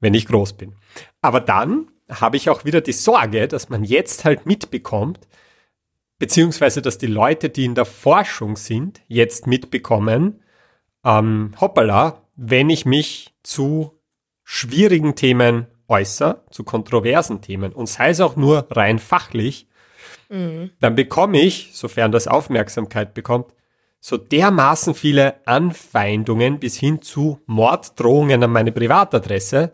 wenn 0.00 0.14
ich 0.14 0.26
groß 0.26 0.52
bin. 0.52 0.74
Aber 1.22 1.40
dann 1.40 1.88
habe 2.10 2.36
ich 2.36 2.50
auch 2.50 2.64
wieder 2.64 2.80
die 2.80 2.92
Sorge, 2.92 3.48
dass 3.48 3.68
man 3.68 3.84
jetzt 3.84 4.24
halt 4.24 4.46
mitbekommt, 4.46 5.28
beziehungsweise 6.18 6.82
dass 6.82 6.98
die 6.98 7.06
Leute, 7.06 7.48
die 7.48 7.64
in 7.64 7.74
der 7.74 7.86
Forschung 7.86 8.56
sind, 8.56 9.00
jetzt 9.08 9.46
mitbekommen, 9.46 10.42
ähm, 11.04 11.52
hoppala, 11.60 12.22
wenn 12.36 12.70
ich 12.70 12.84
mich 12.84 13.34
zu 13.42 13.98
schwierigen 14.44 15.14
Themen 15.14 15.66
äußere, 15.88 16.44
zu 16.50 16.64
kontroversen 16.64 17.40
Themen 17.40 17.72
und 17.72 17.88
sei 17.88 18.10
es 18.10 18.20
auch 18.20 18.36
nur 18.36 18.66
rein 18.70 18.98
fachlich, 18.98 19.68
mhm. 20.28 20.70
dann 20.80 20.94
bekomme 20.94 21.40
ich, 21.40 21.70
sofern 21.72 22.12
das 22.12 22.28
Aufmerksamkeit 22.28 23.14
bekommt, 23.14 23.54
so 24.00 24.16
dermaßen 24.16 24.94
viele 24.94 25.46
Anfeindungen 25.46 26.58
bis 26.58 26.76
hin 26.76 27.02
zu 27.02 27.40
Morddrohungen 27.46 28.42
an 28.42 28.50
meine 28.50 28.72
Privatadresse, 28.72 29.72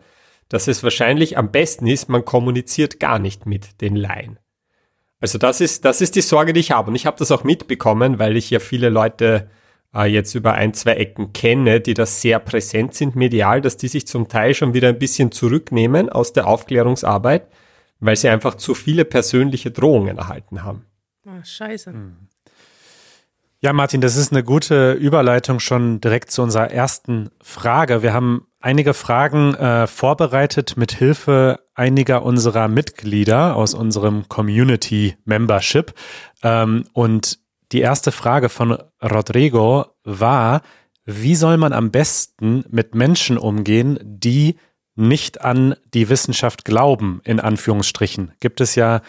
dass 0.49 0.67
es 0.67 0.83
wahrscheinlich 0.83 1.37
am 1.37 1.51
besten 1.51 1.87
ist, 1.87 2.09
man 2.09 2.25
kommuniziert 2.25 2.99
gar 2.99 3.19
nicht 3.19 3.45
mit 3.45 3.81
den 3.81 3.95
Laien. 3.95 4.39
Also 5.19 5.37
das 5.37 5.61
ist, 5.61 5.83
das 5.85 6.01
ist 6.01 6.15
die 6.15 6.21
Sorge, 6.21 6.53
die 6.53 6.59
ich 6.59 6.71
habe. 6.71 6.89
Und 6.89 6.95
ich 6.95 7.05
habe 7.05 7.17
das 7.17 7.31
auch 7.31 7.43
mitbekommen, 7.43 8.19
weil 8.19 8.37
ich 8.37 8.49
ja 8.49 8.59
viele 8.59 8.89
Leute 8.89 9.49
äh, 9.93 10.05
jetzt 10.05 10.35
über 10.35 10.53
ein, 10.53 10.73
zwei 10.73 10.93
Ecken 10.93 11.33
kenne, 11.33 11.81
die 11.81 11.93
das 11.93 12.21
sehr 12.21 12.39
präsent 12.39 12.93
sind 12.93 13.15
medial, 13.15 13.61
dass 13.61 13.77
die 13.77 13.87
sich 13.87 14.07
zum 14.07 14.27
Teil 14.27 14.53
schon 14.53 14.73
wieder 14.73 14.89
ein 14.89 14.99
bisschen 14.99 15.31
zurücknehmen 15.31 16.09
aus 16.09 16.33
der 16.33 16.47
Aufklärungsarbeit, 16.47 17.47
weil 17.99 18.15
sie 18.15 18.29
einfach 18.29 18.55
zu 18.55 18.75
viele 18.75 19.05
persönliche 19.05 19.71
Drohungen 19.71 20.17
erhalten 20.17 20.63
haben. 20.63 20.85
Oh, 21.25 21.43
scheiße. 21.43 21.91
Hm. 21.91 22.27
Ja, 23.59 23.73
Martin, 23.73 24.01
das 24.01 24.15
ist 24.17 24.31
eine 24.31 24.43
gute 24.43 24.93
Überleitung 24.93 25.59
schon 25.59 25.99
direkt 25.99 26.29
zu 26.29 26.43
unserer 26.43 26.69
ersten 26.69 27.31
Frage. 27.41 28.03
Wir 28.03 28.13
haben 28.13 28.46
einige 28.59 28.93
Fragen 28.93 29.53
äh, 29.55 29.87
vorbereitet 29.87 30.77
mit 30.77 30.91
Hilfe 30.91 31.59
einiger 31.75 32.23
unserer 32.23 32.67
Mitglieder 32.67 33.55
aus 33.55 33.73
unserem 33.73 34.27
Community 34.27 35.15
Membership. 35.25 35.93
Ähm, 36.43 36.85
und 36.93 37.39
die 37.71 37.81
erste 37.81 38.11
Frage 38.11 38.49
von 38.49 38.77
Rodrigo 39.01 39.85
war, 40.03 40.61
wie 41.05 41.35
soll 41.35 41.57
man 41.57 41.73
am 41.73 41.91
besten 41.91 42.65
mit 42.69 42.95
Menschen 42.95 43.37
umgehen, 43.37 43.99
die 44.03 44.57
nicht 44.95 45.41
an 45.41 45.75
die 45.93 46.09
Wissenschaft 46.09 46.65
glauben, 46.65 47.21
in 47.23 47.39
Anführungsstrichen? 47.39 48.31
Gibt 48.39 48.61
es 48.61 48.75
ja 48.75 49.01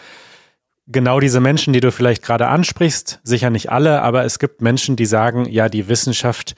genau 0.87 1.19
diese 1.19 1.39
Menschen, 1.39 1.73
die 1.73 1.79
du 1.79 1.91
vielleicht 1.91 2.23
gerade 2.23 2.47
ansprichst, 2.47 3.19
sicher 3.23 3.49
nicht 3.49 3.71
alle, 3.71 4.01
aber 4.01 4.25
es 4.25 4.39
gibt 4.39 4.61
Menschen, 4.61 4.95
die 4.95 5.05
sagen, 5.05 5.45
ja, 5.49 5.69
die 5.69 5.87
Wissenschaft 5.87 6.55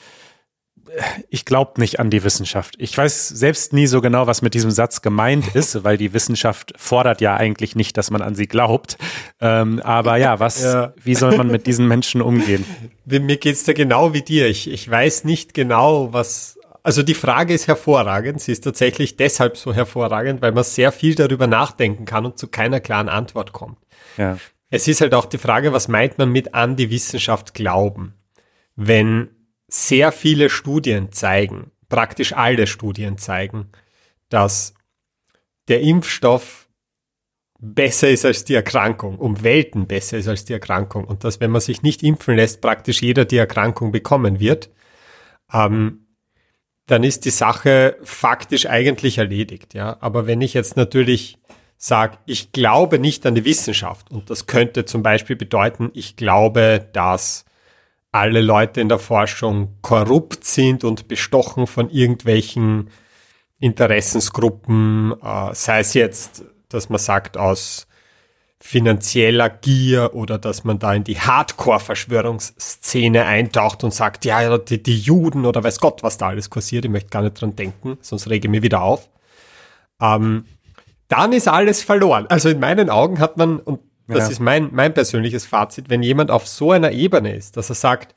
ich 1.29 1.45
glaube 1.45 1.79
nicht 1.79 1.99
an 1.99 2.09
die 2.09 2.23
Wissenschaft. 2.23 2.75
Ich 2.77 2.97
weiß 2.97 3.29
selbst 3.29 3.73
nie 3.73 3.87
so 3.87 4.01
genau, 4.01 4.27
was 4.27 4.41
mit 4.41 4.53
diesem 4.53 4.71
Satz 4.71 5.01
gemeint 5.01 5.47
ist, 5.55 5.83
weil 5.83 5.97
die 5.97 6.13
Wissenschaft 6.13 6.73
fordert 6.77 7.21
ja 7.21 7.35
eigentlich 7.35 7.75
nicht, 7.75 7.97
dass 7.97 8.11
man 8.11 8.21
an 8.21 8.35
sie 8.35 8.47
glaubt. 8.47 8.97
Ähm, 9.39 9.79
aber 9.81 10.17
ja, 10.17 10.39
was, 10.39 10.63
ja. 10.63 10.93
wie 11.01 11.15
soll 11.15 11.37
man 11.37 11.47
mit 11.47 11.67
diesen 11.67 11.87
Menschen 11.87 12.21
umgehen? 12.21 12.65
Mir 13.05 13.37
geht's 13.37 13.63
da 13.63 13.73
genau 13.73 14.13
wie 14.13 14.21
dir. 14.21 14.47
Ich, 14.47 14.69
ich 14.69 14.89
weiß 14.89 15.23
nicht 15.23 15.53
genau, 15.53 16.13
was. 16.13 16.57
Also 16.83 17.03
die 17.03 17.13
Frage 17.13 17.53
ist 17.53 17.67
hervorragend. 17.67 18.41
Sie 18.41 18.51
ist 18.51 18.61
tatsächlich 18.61 19.15
deshalb 19.15 19.55
so 19.55 19.71
hervorragend, 19.71 20.41
weil 20.41 20.51
man 20.51 20.63
sehr 20.63 20.91
viel 20.91 21.13
darüber 21.13 21.45
nachdenken 21.45 22.05
kann 22.05 22.25
und 22.25 22.39
zu 22.39 22.47
keiner 22.47 22.79
klaren 22.79 23.07
Antwort 23.07 23.53
kommt. 23.53 23.77
Ja. 24.17 24.37
Es 24.71 24.87
ist 24.87 25.01
halt 25.01 25.13
auch 25.13 25.25
die 25.25 25.37
Frage, 25.37 25.73
was 25.73 25.89
meint 25.89 26.17
man 26.17 26.31
mit 26.31 26.55
an 26.55 26.77
die 26.77 26.89
Wissenschaft 26.89 27.53
glauben? 27.53 28.15
Wenn 28.75 29.29
sehr 29.73 30.11
viele 30.11 30.49
Studien 30.49 31.11
zeigen, 31.11 31.71
praktisch 31.87 32.33
alle 32.33 32.67
Studien 32.67 33.17
zeigen, 33.17 33.69
dass 34.29 34.73
der 35.69 35.81
Impfstoff 35.81 36.67
besser 37.59 38.09
ist 38.09 38.25
als 38.25 38.43
die 38.43 38.55
Erkrankung, 38.55 39.17
um 39.17 39.43
Welten 39.43 39.87
besser 39.87 40.17
ist 40.17 40.27
als 40.27 40.45
die 40.45 40.53
Erkrankung 40.53 41.05
und 41.05 41.23
dass, 41.23 41.39
wenn 41.39 41.51
man 41.51 41.61
sich 41.61 41.83
nicht 41.83 42.03
impfen 42.03 42.35
lässt, 42.35 42.59
praktisch 42.59 43.01
jeder 43.01 43.23
die 43.23 43.37
Erkrankung 43.37 43.91
bekommen 43.91 44.39
wird, 44.39 44.69
ähm, 45.53 46.07
dann 46.87 47.03
ist 47.03 47.23
die 47.23 47.29
Sache 47.29 47.97
faktisch 48.03 48.65
eigentlich 48.65 49.19
erledigt. 49.19 49.73
Ja? 49.73 49.97
Aber 50.01 50.27
wenn 50.27 50.41
ich 50.41 50.53
jetzt 50.53 50.75
natürlich 50.75 51.37
sage, 51.77 52.17
ich 52.25 52.51
glaube 52.51 52.99
nicht 52.99 53.25
an 53.25 53.35
die 53.35 53.45
Wissenschaft 53.45 54.11
und 54.11 54.29
das 54.29 54.47
könnte 54.47 54.85
zum 54.85 55.03
Beispiel 55.03 55.35
bedeuten, 55.35 55.91
ich 55.93 56.15
glaube, 56.15 56.89
dass 56.91 57.45
alle 58.11 58.41
Leute 58.41 58.81
in 58.81 58.89
der 58.89 58.99
Forschung 58.99 59.77
korrupt 59.81 60.43
sind 60.43 60.83
und 60.83 61.07
bestochen 61.07 61.67
von 61.67 61.89
irgendwelchen 61.89 62.89
Interessensgruppen, 63.59 65.13
äh, 65.23 65.53
sei 65.53 65.79
es 65.79 65.93
jetzt, 65.93 66.43
dass 66.69 66.89
man 66.89 66.99
sagt, 66.99 67.37
aus 67.37 67.87
finanzieller 68.59 69.49
Gier 69.49 70.13
oder 70.13 70.37
dass 70.37 70.63
man 70.63 70.77
da 70.77 70.93
in 70.93 71.03
die 71.03 71.19
Hardcore-Verschwörungsszene 71.19 73.25
eintaucht 73.25 73.83
und 73.83 73.93
sagt, 73.93 74.23
ja, 74.23 74.57
die, 74.57 74.83
die, 74.83 74.99
Juden 74.99 75.45
oder 75.45 75.63
weiß 75.63 75.79
Gott, 75.79 76.03
was 76.03 76.17
da 76.17 76.27
alles 76.27 76.51
kursiert, 76.51 76.85
ich 76.85 76.91
möchte 76.91 77.09
gar 77.09 77.23
nicht 77.23 77.41
dran 77.41 77.55
denken, 77.55 77.97
sonst 78.01 78.29
rege 78.29 78.47
ich 78.47 78.51
mich 78.51 78.61
wieder 78.61 78.83
auf. 78.83 79.09
Ähm, 79.99 80.45
dann 81.07 81.33
ist 81.33 81.47
alles 81.47 81.81
verloren. 81.81 82.27
Also 82.29 82.49
in 82.49 82.59
meinen 82.59 82.89
Augen 82.89 83.19
hat 83.19 83.37
man, 83.37 83.59
und 83.59 83.79
das 84.07 84.25
ja. 84.25 84.29
ist 84.29 84.39
mein, 84.39 84.69
mein 84.71 84.93
persönliches 84.93 85.45
Fazit. 85.45 85.89
Wenn 85.89 86.03
jemand 86.03 86.31
auf 86.31 86.47
so 86.47 86.71
einer 86.71 86.91
Ebene 86.91 87.35
ist, 87.35 87.57
dass 87.57 87.69
er 87.69 87.75
sagt, 87.75 88.15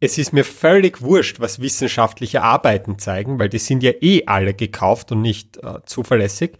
es 0.00 0.18
ist 0.18 0.32
mir 0.32 0.44
völlig 0.44 1.00
wurscht, 1.00 1.40
was 1.40 1.60
wissenschaftliche 1.60 2.42
Arbeiten 2.42 2.98
zeigen, 2.98 3.38
weil 3.38 3.48
die 3.48 3.58
sind 3.58 3.82
ja 3.82 3.92
eh 4.00 4.24
alle 4.26 4.54
gekauft 4.54 5.12
und 5.12 5.22
nicht 5.22 5.56
äh, 5.58 5.78
zuverlässig, 5.86 6.58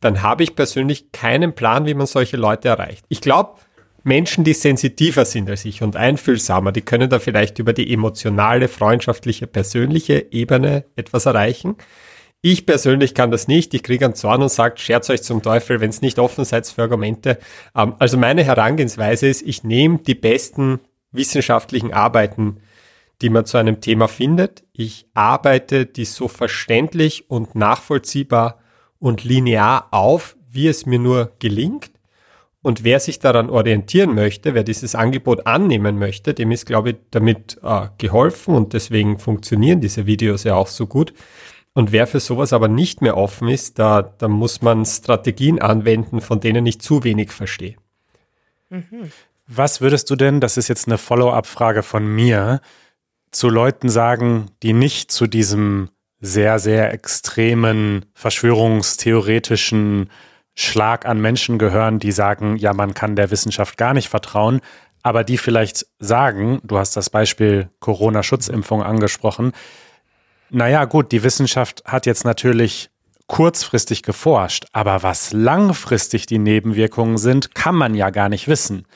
dann 0.00 0.22
habe 0.22 0.42
ich 0.42 0.54
persönlich 0.54 1.12
keinen 1.12 1.54
Plan, 1.54 1.86
wie 1.86 1.94
man 1.94 2.06
solche 2.06 2.36
Leute 2.36 2.68
erreicht. 2.68 3.04
Ich 3.08 3.20
glaube, 3.20 3.60
Menschen, 4.02 4.44
die 4.44 4.52
sensitiver 4.52 5.24
sind 5.24 5.50
als 5.50 5.64
ich 5.64 5.82
und 5.82 5.96
einfühlsamer, 5.96 6.70
die 6.70 6.82
können 6.82 7.10
da 7.10 7.18
vielleicht 7.18 7.58
über 7.58 7.72
die 7.72 7.92
emotionale, 7.92 8.68
freundschaftliche, 8.68 9.46
persönliche 9.46 10.32
Ebene 10.32 10.84
etwas 10.94 11.26
erreichen. 11.26 11.76
Ich 12.42 12.66
persönlich 12.66 13.14
kann 13.14 13.30
das 13.30 13.48
nicht. 13.48 13.74
Ich 13.74 13.82
kriege 13.82 14.04
einen 14.04 14.14
Zorn 14.14 14.42
und 14.42 14.50
sage, 14.50 14.78
scherzt 14.78 15.10
euch 15.10 15.22
zum 15.22 15.42
Teufel, 15.42 15.80
wenn 15.80 15.90
es 15.90 16.02
nicht 16.02 16.18
offen 16.18 16.44
seid 16.44 16.66
für 16.66 16.82
Argumente. 16.82 17.38
Ähm, 17.74 17.94
also 17.98 18.16
meine 18.18 18.44
Herangehensweise 18.44 19.26
ist, 19.26 19.42
ich 19.42 19.64
nehme 19.64 19.98
die 19.98 20.14
besten 20.14 20.80
wissenschaftlichen 21.12 21.92
Arbeiten, 21.92 22.58
die 23.22 23.30
man 23.30 23.46
zu 23.46 23.56
einem 23.56 23.80
Thema 23.80 24.08
findet. 24.08 24.64
Ich 24.72 25.06
arbeite 25.14 25.86
die 25.86 26.04
so 26.04 26.28
verständlich 26.28 27.30
und 27.30 27.54
nachvollziehbar 27.54 28.60
und 28.98 29.24
linear 29.24 29.88
auf, 29.90 30.36
wie 30.48 30.68
es 30.68 30.86
mir 30.86 30.98
nur 30.98 31.32
gelingt. 31.38 31.90
Und 32.62 32.82
wer 32.82 32.98
sich 32.98 33.20
daran 33.20 33.48
orientieren 33.48 34.14
möchte, 34.14 34.54
wer 34.54 34.64
dieses 34.64 34.96
Angebot 34.96 35.46
annehmen 35.46 35.98
möchte, 35.98 36.34
dem 36.34 36.50
ist, 36.50 36.66
glaube 36.66 36.90
ich, 36.90 36.96
damit 37.12 37.58
äh, 37.62 37.86
geholfen 37.98 38.56
und 38.56 38.72
deswegen 38.72 39.20
funktionieren 39.20 39.80
diese 39.80 40.06
Videos 40.06 40.42
ja 40.42 40.56
auch 40.56 40.66
so 40.66 40.88
gut. 40.88 41.14
Und 41.76 41.92
wer 41.92 42.06
für 42.06 42.20
sowas 42.20 42.54
aber 42.54 42.68
nicht 42.68 43.02
mehr 43.02 43.18
offen 43.18 43.48
ist, 43.48 43.78
da, 43.78 44.00
da 44.00 44.28
muss 44.28 44.62
man 44.62 44.86
Strategien 44.86 45.60
anwenden, 45.60 46.22
von 46.22 46.40
denen 46.40 46.64
ich 46.64 46.80
zu 46.80 47.04
wenig 47.04 47.32
verstehe. 47.32 47.76
Mhm. 48.70 49.12
Was 49.46 49.82
würdest 49.82 50.08
du 50.08 50.16
denn, 50.16 50.40
das 50.40 50.56
ist 50.56 50.68
jetzt 50.68 50.88
eine 50.88 50.96
Follow-up-Frage 50.96 51.82
von 51.82 52.06
mir, 52.06 52.62
zu 53.30 53.50
Leuten 53.50 53.90
sagen, 53.90 54.46
die 54.62 54.72
nicht 54.72 55.12
zu 55.12 55.26
diesem 55.26 55.90
sehr, 56.18 56.58
sehr 56.58 56.94
extremen, 56.94 58.06
verschwörungstheoretischen 58.14 60.08
Schlag 60.54 61.04
an 61.04 61.20
Menschen 61.20 61.58
gehören, 61.58 61.98
die 61.98 62.12
sagen, 62.12 62.56
ja, 62.56 62.72
man 62.72 62.94
kann 62.94 63.16
der 63.16 63.30
Wissenschaft 63.30 63.76
gar 63.76 63.92
nicht 63.92 64.08
vertrauen, 64.08 64.62
aber 65.02 65.24
die 65.24 65.36
vielleicht 65.36 65.84
sagen, 65.98 66.58
du 66.64 66.78
hast 66.78 66.96
das 66.96 67.10
Beispiel 67.10 67.68
Corona-Schutzimpfung 67.80 68.82
angesprochen, 68.82 69.52
naja, 70.50 70.84
gut, 70.84 71.12
die 71.12 71.22
Wissenschaft 71.22 71.82
hat 71.84 72.06
jetzt 72.06 72.24
natürlich 72.24 72.90
kurzfristig 73.26 74.02
geforscht, 74.02 74.66
aber 74.72 75.02
was 75.02 75.32
langfristig 75.32 76.26
die 76.26 76.38
Nebenwirkungen 76.38 77.18
sind, 77.18 77.54
kann 77.54 77.74
man 77.74 77.94
ja 77.94 78.10
gar 78.10 78.28
nicht 78.28 78.46
wissen. 78.46 78.86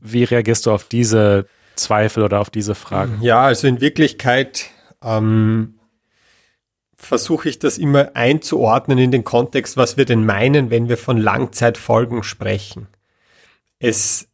Wie 0.00 0.24
reagierst 0.24 0.66
du 0.66 0.72
auf 0.72 0.84
diese 0.84 1.46
Zweifel 1.74 2.22
oder 2.22 2.40
auf 2.40 2.50
diese 2.50 2.74
Fragen? 2.74 3.18
Ja, 3.22 3.42
also 3.42 3.66
in 3.66 3.80
Wirklichkeit 3.80 4.66
ähm, 5.02 5.78
versuche 6.96 7.48
ich 7.48 7.58
das 7.58 7.78
immer 7.78 8.10
einzuordnen 8.14 8.98
in 8.98 9.10
den 9.10 9.24
Kontext, 9.24 9.76
was 9.76 9.96
wir 9.96 10.04
denn 10.04 10.26
meinen, 10.26 10.70
wenn 10.70 10.88
wir 10.88 10.98
von 10.98 11.16
Langzeitfolgen 11.16 12.22
sprechen. 12.22 12.88
Es 13.78 14.28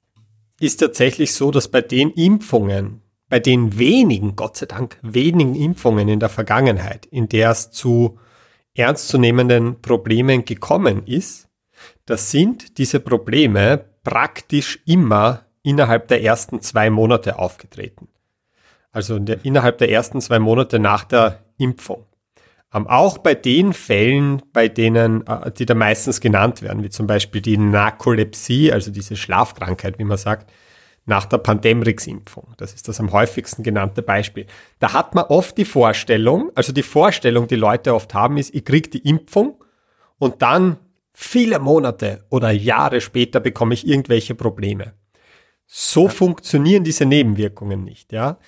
ist 0.59 0.79
tatsächlich 0.79 1.35
so, 1.35 1.51
dass 1.51 1.69
bei 1.69 1.81
den 1.81 2.11
Impfungen, 2.11 3.02
bei 3.33 3.41
den 3.41 3.79
wenigen, 3.79 4.37
Gott 4.37 4.59
sei 4.59 4.67
Dank, 4.67 4.99
wenigen 5.01 5.55
Impfungen 5.55 6.07
in 6.07 6.21
der 6.21 6.29
Vergangenheit, 6.29 7.07
in 7.07 7.31
der 7.31 7.53
es 7.53 7.71
zu 7.71 8.19
ernstzunehmenden 8.75 9.81
Problemen 9.81 10.45
gekommen 10.45 11.07
ist, 11.07 11.49
das 12.05 12.31
sind 12.31 12.77
diese 12.77 13.01
Probleme 13.01 13.87
praktisch 14.05 14.81
immer 14.85 15.47
innerhalb 15.63 16.09
der 16.09 16.23
ersten 16.23 16.61
zwei 16.61 16.91
Monate 16.91 17.39
aufgetreten. 17.39 18.09
Also 18.91 19.17
innerhalb 19.17 19.79
der 19.79 19.91
ersten 19.91 20.21
zwei 20.21 20.39
Monate 20.39 20.79
nach 20.79 21.05
der 21.05 21.43
Impfung. 21.57 22.05
Ähm, 22.75 22.87
auch 22.87 23.17
bei 23.17 23.35
den 23.35 23.73
Fällen, 23.73 24.43
bei 24.53 24.69
denen, 24.69 25.27
äh, 25.27 25.51
die 25.51 25.65
da 25.65 25.73
meistens 25.73 26.21
genannt 26.21 26.61
werden, 26.61 26.83
wie 26.83 26.91
zum 26.91 27.07
Beispiel 27.07 27.41
die 27.41 27.57
Narkolepsie, 27.57 28.75
also 28.75 28.91
diese 28.91 29.17
Schlafkrankheit, 29.17 29.99
wie 29.99 30.05
man 30.05 30.19
sagt, 30.19 30.53
nach 31.05 31.25
der 31.27 31.39
Pandemrix-Impfung. 31.39 32.55
Das 32.57 32.75
ist 32.75 32.89
das 32.89 33.01
am 33.01 33.13
häufigsten 33.13 33.63
genannte 33.63 34.03
Beispiel. 34.03 34.47
Da 34.79 34.93
hat 34.93 35.15
man 35.15 35.25
oft 35.25 35.59
die 35.59 35.65
Vorstellung, 35.65 36.51
also 36.55 36.73
die 36.73 36.83
Vorstellung, 36.83 37.49
die 37.49 37.57
Leute 37.57 37.95
oft 37.95 38.15
haben, 38.15 38.37
ist, 38.37 38.55
ich 38.55 38.65
kriege 38.65 38.89
die 38.89 39.09
Impfung 39.09 39.63
und 40.19 40.43
dann 40.43 40.79
viele 41.13 41.59
Monate 41.59 42.25
oder 42.31 42.51
Jahre 42.51 43.01
später 43.01 43.41
bekomme 43.41 43.75
ich 43.75 43.87
irgendwelche 43.87 44.35
Probleme. 44.35 44.95
So 45.67 46.05
ja. 46.05 46.11
funktionieren 46.11 46.85
diese 46.85 47.05
Nebenwirkungen 47.05 47.83
nicht, 47.83 48.13
ja. 48.13 48.39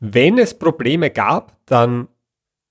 Wenn 0.00 0.38
es 0.38 0.58
Probleme 0.58 1.10
gab, 1.10 1.56
dann 1.66 2.08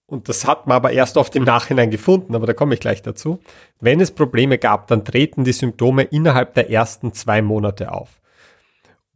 und 0.06 0.30
das 0.30 0.46
hat 0.46 0.68
man 0.68 0.76
aber 0.76 0.92
erst 0.92 1.18
oft 1.18 1.36
im 1.36 1.44
Nachhinein 1.44 1.90
gefunden, 1.90 2.36
aber 2.36 2.46
da 2.46 2.54
komme 2.54 2.76
ich 2.76 2.80
gleich 2.80 3.02
dazu, 3.02 3.40
wenn 3.80 4.00
es 4.00 4.12
Probleme 4.12 4.60
gab, 4.60 4.88
dann 4.88 5.04
treten 5.06 5.44
die 5.44 5.54
Symptome 5.54 6.04
innerhalb 6.04 6.54
der 6.54 6.70
ersten 6.70 7.14
zwei 7.14 7.42
Monate 7.42 7.92
auf. 7.92 8.22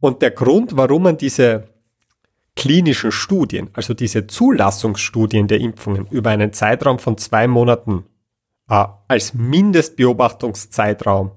Und 0.00 0.22
der 0.22 0.30
Grund, 0.30 0.76
warum 0.76 1.02
man 1.04 1.16
diese 1.16 1.68
klinischen 2.54 3.12
Studien, 3.12 3.70
also 3.72 3.94
diese 3.94 4.26
Zulassungsstudien 4.26 5.46
der 5.48 5.60
Impfungen 5.60 6.06
über 6.10 6.30
einen 6.30 6.52
Zeitraum 6.52 6.98
von 6.98 7.16
zwei 7.18 7.46
Monaten 7.46 8.04
äh, 8.68 8.84
als 9.06 9.34
Mindestbeobachtungszeitraum 9.34 11.32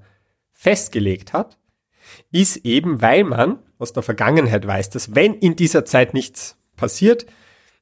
festgelegt 0.50 1.32
hat, 1.32 1.58
ist 2.30 2.58
eben, 2.58 3.00
weil 3.00 3.24
man 3.24 3.58
aus 3.78 3.92
der 3.92 4.02
Vergangenheit 4.02 4.66
weiß, 4.66 4.90
dass 4.90 5.14
wenn 5.14 5.34
in 5.34 5.56
dieser 5.56 5.84
Zeit 5.84 6.14
nichts 6.14 6.56
passiert, 6.76 7.26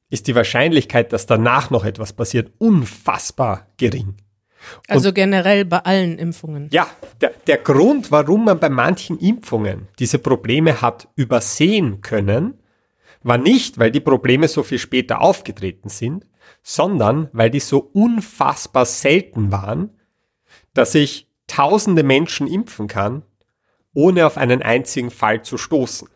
ist 0.09 0.27
die 0.27 0.35
Wahrscheinlichkeit, 0.35 1.13
dass 1.13 1.25
danach 1.25 1.69
noch 1.69 1.85
etwas 1.85 2.13
passiert, 2.13 2.51
unfassbar 2.59 3.67
gering. 3.77 4.17
Also 4.87 5.09
Und 5.09 5.15
generell 5.15 5.65
bei 5.65 5.79
allen 5.79 6.17
Impfungen. 6.17 6.69
Ja, 6.71 6.87
der, 7.19 7.33
der 7.47 7.57
Grund, 7.57 8.11
warum 8.11 8.45
man 8.45 8.59
bei 8.59 8.69
manchen 8.69 9.19
Impfungen 9.19 9.87
diese 9.99 10.19
Probleme 10.19 10.81
hat 10.81 11.07
übersehen 11.15 12.01
können, 12.01 12.55
war 13.23 13.37
nicht, 13.37 13.77
weil 13.77 13.91
die 13.91 13.99
Probleme 13.99 14.47
so 14.47 14.63
viel 14.63 14.79
später 14.79 15.21
aufgetreten 15.21 15.89
sind, 15.89 16.25
sondern 16.63 17.29
weil 17.33 17.49
die 17.49 17.59
so 17.59 17.79
unfassbar 17.79 18.85
selten 18.85 19.51
waren, 19.51 19.91
dass 20.73 20.95
ich 20.95 21.27
tausende 21.47 22.03
Menschen 22.03 22.47
impfen 22.47 22.87
kann, 22.87 23.23
ohne 23.93 24.25
auf 24.25 24.37
einen 24.37 24.61
einzigen 24.61 25.11
Fall 25.11 25.43
zu 25.43 25.57
stoßen. 25.57 26.07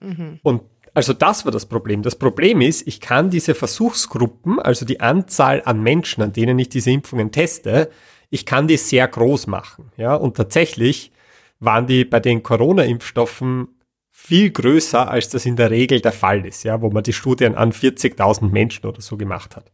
Mhm. 0.00 0.40
Und 0.42 0.62
also 0.94 1.12
das 1.12 1.44
war 1.44 1.52
das 1.52 1.66
Problem. 1.66 2.02
Das 2.02 2.16
Problem 2.16 2.60
ist, 2.60 2.86
ich 2.86 3.00
kann 3.00 3.30
diese 3.30 3.54
Versuchsgruppen, 3.54 4.58
also 4.58 4.84
die 4.84 5.00
Anzahl 5.00 5.62
an 5.64 5.82
Menschen, 5.82 6.22
an 6.22 6.32
denen 6.32 6.58
ich 6.58 6.68
diese 6.68 6.90
Impfungen 6.90 7.30
teste, 7.30 7.90
ich 8.30 8.46
kann 8.46 8.68
die 8.68 8.76
sehr 8.76 9.08
groß 9.08 9.46
machen. 9.46 9.90
Ja, 9.96 10.14
und 10.14 10.36
tatsächlich 10.36 11.12
waren 11.60 11.86
die 11.86 12.04
bei 12.04 12.20
den 12.20 12.42
Corona-Impfstoffen 12.42 13.68
viel 14.10 14.50
größer, 14.50 15.10
als 15.10 15.30
das 15.30 15.46
in 15.46 15.56
der 15.56 15.70
Regel 15.70 16.00
der 16.00 16.12
Fall 16.12 16.44
ist, 16.46 16.64
ja, 16.64 16.80
wo 16.80 16.90
man 16.90 17.02
die 17.02 17.12
Studien 17.12 17.54
an 17.54 17.72
40.000 17.72 18.50
Menschen 18.50 18.86
oder 18.86 19.00
so 19.00 19.16
gemacht 19.16 19.56
hat. 19.56 19.72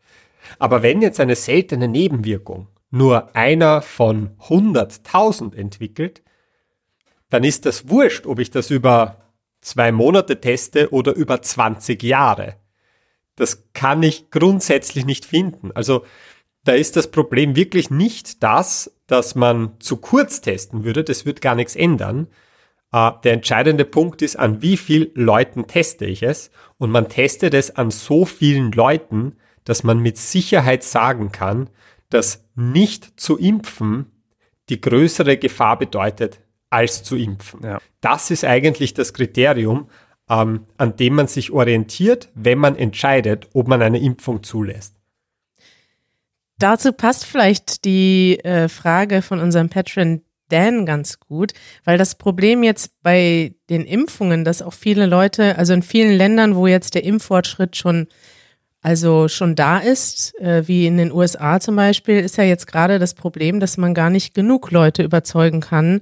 Aber 0.59 0.83
wenn 0.83 1.03
jetzt 1.03 1.21
eine 1.21 1.37
seltene 1.37 1.89
Nebenwirkung 1.89 2.69
nur 2.91 3.35
einer 3.37 3.83
von 3.83 4.31
100.000 4.49 5.55
entwickelt, 5.55 6.23
dann 7.29 7.45
ist 7.45 7.67
das 7.67 7.89
wurscht, 7.89 8.27
ob 8.27 8.39
ich 8.39 8.51
das 8.51 8.71
über 8.71 9.28
zwei 9.69 9.93
Monate 9.93 10.41
teste 10.41 10.93
oder 10.93 11.15
über 11.15 11.43
20 11.43 12.03
Jahre. 12.03 12.57
Das 13.37 13.71
kann 13.73 14.03
ich 14.03 14.31
grundsätzlich 14.31 15.05
nicht 15.05 15.25
finden. 15.25 15.71
Also 15.73 16.05
da 16.65 16.73
ist 16.73 16.97
das 16.97 17.11
Problem 17.11 17.55
wirklich 17.57 17.91
nicht 17.91 18.43
das, 18.43 18.93
dass 19.07 19.35
man 19.35 19.79
zu 19.81 19.99
kurz 19.99 20.41
testen 20.41 20.85
würde. 20.85 21.05
Das 21.05 21.25
wird 21.25 21.41
gar 21.41 21.55
nichts 21.55 21.77
ändern. 21.77 22.29
Uh, 22.91 23.11
der 23.23 23.35
entscheidende 23.35 23.85
Punkt 23.85 24.23
ist, 24.23 24.37
an 24.37 24.63
wie 24.63 24.79
viel 24.79 25.13
Leuten 25.15 25.67
teste 25.67 26.07
ich 26.07 26.23
es. 26.23 26.51
Und 26.79 26.91
man 26.91 27.09
testet 27.09 27.53
es 27.53 27.77
an 27.77 27.91
so 27.91 28.25
vielen 28.25 28.73
Leuten, 28.73 29.37
dass 29.65 29.85
man 29.85 29.99
mit 29.99 30.17
Sicherheit 30.17 30.83
sagen 30.83 31.31
kann, 31.31 31.69
dass 32.09 32.49
nicht 32.55 33.21
zu 33.21 33.37
impfen 33.37 34.07
die 34.71 34.81
größere 34.81 35.37
Gefahr 35.37 35.79
bedeutet, 35.79 36.41
als 36.71 37.03
zu 37.03 37.17
impfen. 37.17 37.61
Ja. 37.63 37.79
Das 38.01 38.31
ist 38.31 38.45
eigentlich 38.45 38.95
das 38.95 39.13
Kriterium, 39.13 39.89
ähm, 40.29 40.67
an 40.77 40.97
dem 40.97 41.15
man 41.15 41.27
sich 41.27 41.51
orientiert, 41.51 42.29
wenn 42.35 42.59
man 42.59 42.77
entscheidet, 42.77 43.49
ob 43.55 43.69
man 43.69 43.83
eine 43.83 43.99
Impfung 43.99 44.43
zulässt. 44.43 44.95
Dazu 46.59 46.93
passt 46.93 47.25
vielleicht 47.25 47.85
die 47.85 48.41
äh, 48.41 48.69
Frage 48.69 49.23
von 49.23 49.39
unserem 49.39 49.69
Patron 49.69 50.23
Dan 50.49 50.87
ganz 50.87 51.21
gut, 51.21 51.53
weil 51.85 51.99
das 51.99 52.15
Problem 52.15 52.63
jetzt 52.63 53.03
bei 53.03 53.55
den 53.69 53.85
Impfungen, 53.85 54.45
dass 54.45 54.63
auch 54.63 54.73
viele 54.73 55.07
Leute, 55.07 55.59
also 55.59 55.75
in 55.75 55.83
vielen 55.83 56.17
Ländern, 56.17 56.57
wo 56.57 56.67
jetzt 56.67 56.95
der 56.95 57.05
Impffortschritt 57.05 57.77
schon 57.77 58.09
also 58.81 59.29
schon 59.29 59.57
da 59.57 59.79
ist, 59.79 60.39
äh, 60.41 60.67
wie 60.69 60.87
in 60.87 60.99
den 60.99 61.13
USA 61.13 61.59
zum 61.59 61.77
Beispiel, 61.77 62.21
ist 62.21 62.37
ja 62.37 62.45
jetzt 62.45 62.67
gerade 62.67 62.99
das 62.99 63.15
Problem, 63.15 63.61
dass 63.61 63.77
man 63.77 63.93
gar 63.93 64.09
nicht 64.09 64.35
genug 64.35 64.71
Leute 64.71 65.03
überzeugen 65.03 65.61
kann, 65.61 66.01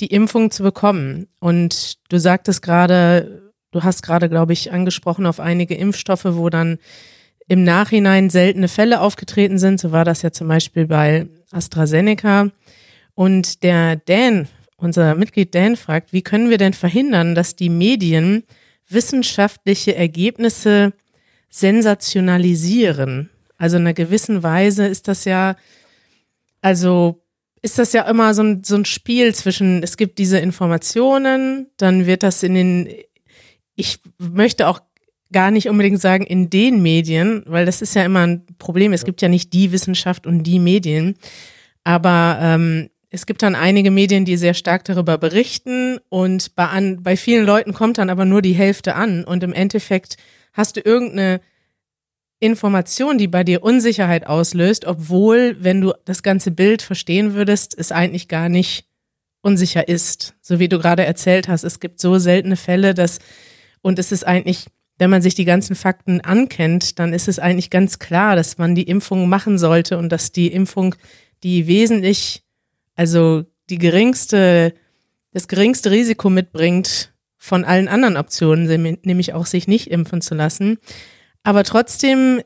die 0.00 0.08
Impfung 0.08 0.50
zu 0.50 0.62
bekommen. 0.62 1.28
Und 1.40 1.98
du 2.10 2.18
sagtest 2.18 2.62
gerade, 2.62 3.52
du 3.70 3.82
hast 3.82 4.02
gerade, 4.02 4.28
glaube 4.28 4.52
ich, 4.52 4.72
angesprochen 4.72 5.26
auf 5.26 5.40
einige 5.40 5.74
Impfstoffe, 5.74 6.24
wo 6.24 6.48
dann 6.48 6.78
im 7.46 7.64
Nachhinein 7.64 8.30
seltene 8.30 8.68
Fälle 8.68 9.00
aufgetreten 9.00 9.58
sind. 9.58 9.80
So 9.80 9.92
war 9.92 10.04
das 10.04 10.22
ja 10.22 10.32
zum 10.32 10.48
Beispiel 10.48 10.86
bei 10.86 11.26
AstraZeneca. 11.50 12.50
Und 13.14 13.62
der 13.62 13.96
Dan, 13.96 14.48
unser 14.76 15.14
Mitglied 15.14 15.54
Dan, 15.54 15.76
fragt, 15.76 16.12
wie 16.12 16.22
können 16.22 16.50
wir 16.50 16.58
denn 16.58 16.72
verhindern, 16.72 17.34
dass 17.34 17.56
die 17.56 17.68
Medien 17.68 18.44
wissenschaftliche 18.88 19.94
Ergebnisse 19.94 20.92
sensationalisieren? 21.50 23.30
Also 23.56 23.76
in 23.76 23.82
einer 23.82 23.94
gewissen 23.94 24.42
Weise 24.42 24.86
ist 24.86 25.06
das 25.06 25.24
ja, 25.24 25.56
also 26.60 27.23
ist 27.64 27.78
das 27.78 27.94
ja 27.94 28.02
immer 28.02 28.34
so 28.34 28.42
ein, 28.42 28.62
so 28.62 28.76
ein 28.76 28.84
Spiel 28.84 29.34
zwischen, 29.34 29.82
es 29.82 29.96
gibt 29.96 30.18
diese 30.18 30.38
Informationen, 30.38 31.68
dann 31.78 32.04
wird 32.04 32.22
das 32.22 32.42
in 32.42 32.54
den, 32.54 32.88
ich 33.74 34.00
möchte 34.18 34.68
auch 34.68 34.80
gar 35.32 35.50
nicht 35.50 35.70
unbedingt 35.70 35.98
sagen 35.98 36.26
in 36.26 36.50
den 36.50 36.82
Medien, 36.82 37.42
weil 37.46 37.64
das 37.64 37.80
ist 37.80 37.94
ja 37.94 38.04
immer 38.04 38.26
ein 38.26 38.44
Problem. 38.58 38.92
Es 38.92 39.06
gibt 39.06 39.22
ja 39.22 39.30
nicht 39.30 39.54
die 39.54 39.72
Wissenschaft 39.72 40.26
und 40.26 40.42
die 40.42 40.58
Medien, 40.58 41.16
aber 41.84 42.38
ähm, 42.42 42.90
es 43.08 43.24
gibt 43.24 43.42
dann 43.42 43.54
einige 43.54 43.90
Medien, 43.90 44.26
die 44.26 44.36
sehr 44.36 44.54
stark 44.54 44.84
darüber 44.84 45.16
berichten 45.16 45.98
und 46.10 46.54
bei, 46.56 46.66
an, 46.66 47.02
bei 47.02 47.16
vielen 47.16 47.46
Leuten 47.46 47.72
kommt 47.72 47.96
dann 47.96 48.10
aber 48.10 48.26
nur 48.26 48.42
die 48.42 48.52
Hälfte 48.52 48.94
an. 48.94 49.24
Und 49.24 49.42
im 49.42 49.54
Endeffekt 49.54 50.18
hast 50.52 50.76
du 50.76 50.80
irgendeine 50.80 51.40
Information, 52.44 53.16
die 53.16 53.26
bei 53.26 53.42
dir 53.42 53.62
Unsicherheit 53.62 54.26
auslöst, 54.26 54.84
obwohl, 54.84 55.56
wenn 55.60 55.80
du 55.80 55.94
das 56.04 56.22
ganze 56.22 56.50
Bild 56.50 56.82
verstehen 56.82 57.32
würdest, 57.32 57.74
es 57.76 57.90
eigentlich 57.90 58.28
gar 58.28 58.50
nicht 58.50 58.86
unsicher 59.40 59.88
ist. 59.88 60.34
So 60.42 60.58
wie 60.58 60.68
du 60.68 60.78
gerade 60.78 61.04
erzählt 61.04 61.48
hast, 61.48 61.64
es 61.64 61.80
gibt 61.80 62.00
so 62.00 62.18
seltene 62.18 62.56
Fälle, 62.56 62.92
dass, 62.92 63.18
und 63.80 63.98
es 63.98 64.12
ist 64.12 64.26
eigentlich, 64.26 64.66
wenn 64.98 65.08
man 65.10 65.22
sich 65.22 65.34
die 65.34 65.46
ganzen 65.46 65.74
Fakten 65.74 66.20
ankennt, 66.20 66.98
dann 66.98 67.14
ist 67.14 67.28
es 67.28 67.38
eigentlich 67.38 67.70
ganz 67.70 67.98
klar, 67.98 68.36
dass 68.36 68.58
man 68.58 68.74
die 68.74 68.84
Impfung 68.84 69.28
machen 69.28 69.56
sollte 69.58 69.96
und 69.96 70.10
dass 70.10 70.30
die 70.30 70.52
Impfung 70.52 70.94
die 71.42 71.66
wesentlich, 71.66 72.42
also 72.94 73.44
die 73.70 73.78
geringste, 73.78 74.74
das 75.32 75.48
geringste 75.48 75.90
Risiko 75.90 76.28
mitbringt 76.28 77.12
von 77.38 77.64
allen 77.64 77.88
anderen 77.88 78.16
Optionen, 78.18 78.98
nämlich 79.02 79.32
auch 79.32 79.46
sich 79.46 79.66
nicht 79.66 79.90
impfen 79.90 80.20
zu 80.20 80.34
lassen. 80.34 80.78
Aber 81.44 81.62
trotzdem 81.62 82.42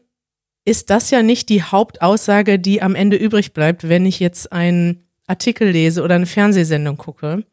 ist 0.65 0.91
das 0.91 1.11
ja 1.11 1.23
nicht 1.23 1.49
die 1.49 1.63
Hauptaussage, 1.63 2.59
die 2.59 2.83
am 2.83 2.95
Ende 2.95 3.17
übrig 3.17 3.55
bleibt, 3.55 3.89
wenn 3.89 4.05
ich 4.05 4.21
jetzt 4.21 4.53
einen 4.53 5.09
Artikel 5.27 5.71
lese 5.71 6.03
oder 6.03 6.17
eine 6.17 6.27
Fernsehsendung 6.27 6.99
gucke. 6.99 7.45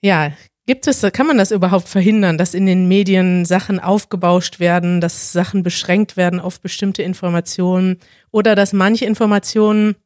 Ja, 0.00 0.32
gibt 0.66 0.86
es, 0.86 1.00
kann 1.12 1.26
man 1.26 1.38
das 1.38 1.50
überhaupt 1.50 1.88
verhindern, 1.88 2.38
dass 2.38 2.54
in 2.54 2.66
den 2.66 2.86
Medien 2.86 3.44
Sachen 3.44 3.80
aufgebauscht 3.80 4.60
werden, 4.60 5.00
dass 5.00 5.32
Sachen 5.32 5.62
beschränkt 5.62 6.16
werden 6.16 6.38
auf 6.38 6.60
bestimmte 6.60 7.02
Informationen 7.02 7.98
oder 8.30 8.54
dass 8.54 8.72
manche 8.72 9.04
Informationen 9.04 9.96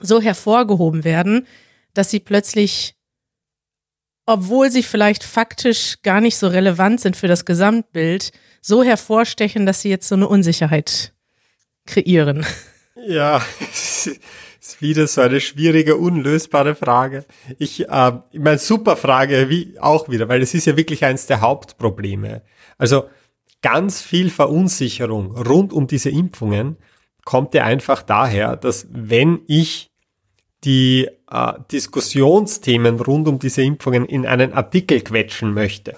so 0.00 0.20
hervorgehoben 0.20 1.04
werden, 1.04 1.46
dass 1.94 2.10
sie 2.10 2.20
plötzlich, 2.20 2.94
obwohl 4.26 4.70
sie 4.70 4.82
vielleicht 4.82 5.24
faktisch 5.24 5.96
gar 6.02 6.20
nicht 6.20 6.36
so 6.36 6.48
relevant 6.48 7.00
sind 7.00 7.16
für 7.16 7.28
das 7.28 7.44
Gesamtbild, 7.44 8.32
so 8.60 8.82
hervorstechen, 8.82 9.66
dass 9.66 9.82
sie 9.82 9.90
jetzt 9.90 10.08
so 10.08 10.14
eine 10.14 10.28
Unsicherheit 10.28 11.12
kreieren? 11.86 12.46
Ja, 13.06 13.42
ist 14.62 14.80
wieder 14.80 15.06
so 15.06 15.20
eine 15.20 15.40
schwierige, 15.40 15.96
unlösbare 15.96 16.74
Frage. 16.74 17.24
Ich, 17.58 17.88
äh, 17.88 18.12
ich 18.30 18.40
meine, 18.40 18.58
super 18.58 18.96
Frage, 18.96 19.48
wie 19.48 19.78
auch 19.80 20.08
wieder, 20.08 20.28
weil 20.28 20.42
es 20.42 20.54
ist 20.54 20.66
ja 20.66 20.76
wirklich 20.76 21.04
eines 21.04 21.26
der 21.26 21.40
Hauptprobleme. 21.40 22.42
Also 22.78 23.08
ganz 23.60 24.02
viel 24.02 24.30
Verunsicherung 24.30 25.36
rund 25.36 25.72
um 25.72 25.86
diese 25.86 26.10
Impfungen 26.10 26.76
kommt 27.24 27.54
ja 27.54 27.64
einfach 27.64 28.02
daher, 28.02 28.56
dass 28.56 28.86
wenn 28.90 29.42
ich 29.46 29.90
die 30.64 31.08
äh, 31.32 31.54
Diskussionsthemen 31.70 33.00
rund 33.00 33.26
um 33.26 33.38
diese 33.38 33.62
Impfungen 33.62 34.04
in 34.04 34.26
einen 34.26 34.52
Artikel 34.52 35.00
quetschen 35.00 35.54
möchte, 35.54 35.96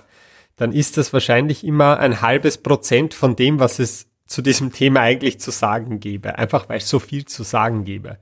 dann 0.56 0.72
ist 0.72 0.96
das 0.96 1.12
wahrscheinlich 1.12 1.64
immer 1.64 1.98
ein 1.98 2.20
halbes 2.20 2.58
Prozent 2.58 3.14
von 3.14 3.34
dem, 3.34 3.58
was 3.58 3.80
es 3.80 4.06
zu 4.26 4.40
diesem 4.40 4.72
Thema 4.72 5.00
eigentlich 5.00 5.40
zu 5.40 5.50
sagen 5.50 5.98
gäbe. 5.98 6.38
Einfach 6.38 6.68
weil 6.68 6.78
es 6.78 6.88
so 6.88 6.98
viel 7.00 7.24
zu 7.24 7.42
sagen 7.42 7.84
gäbe. 7.84 8.18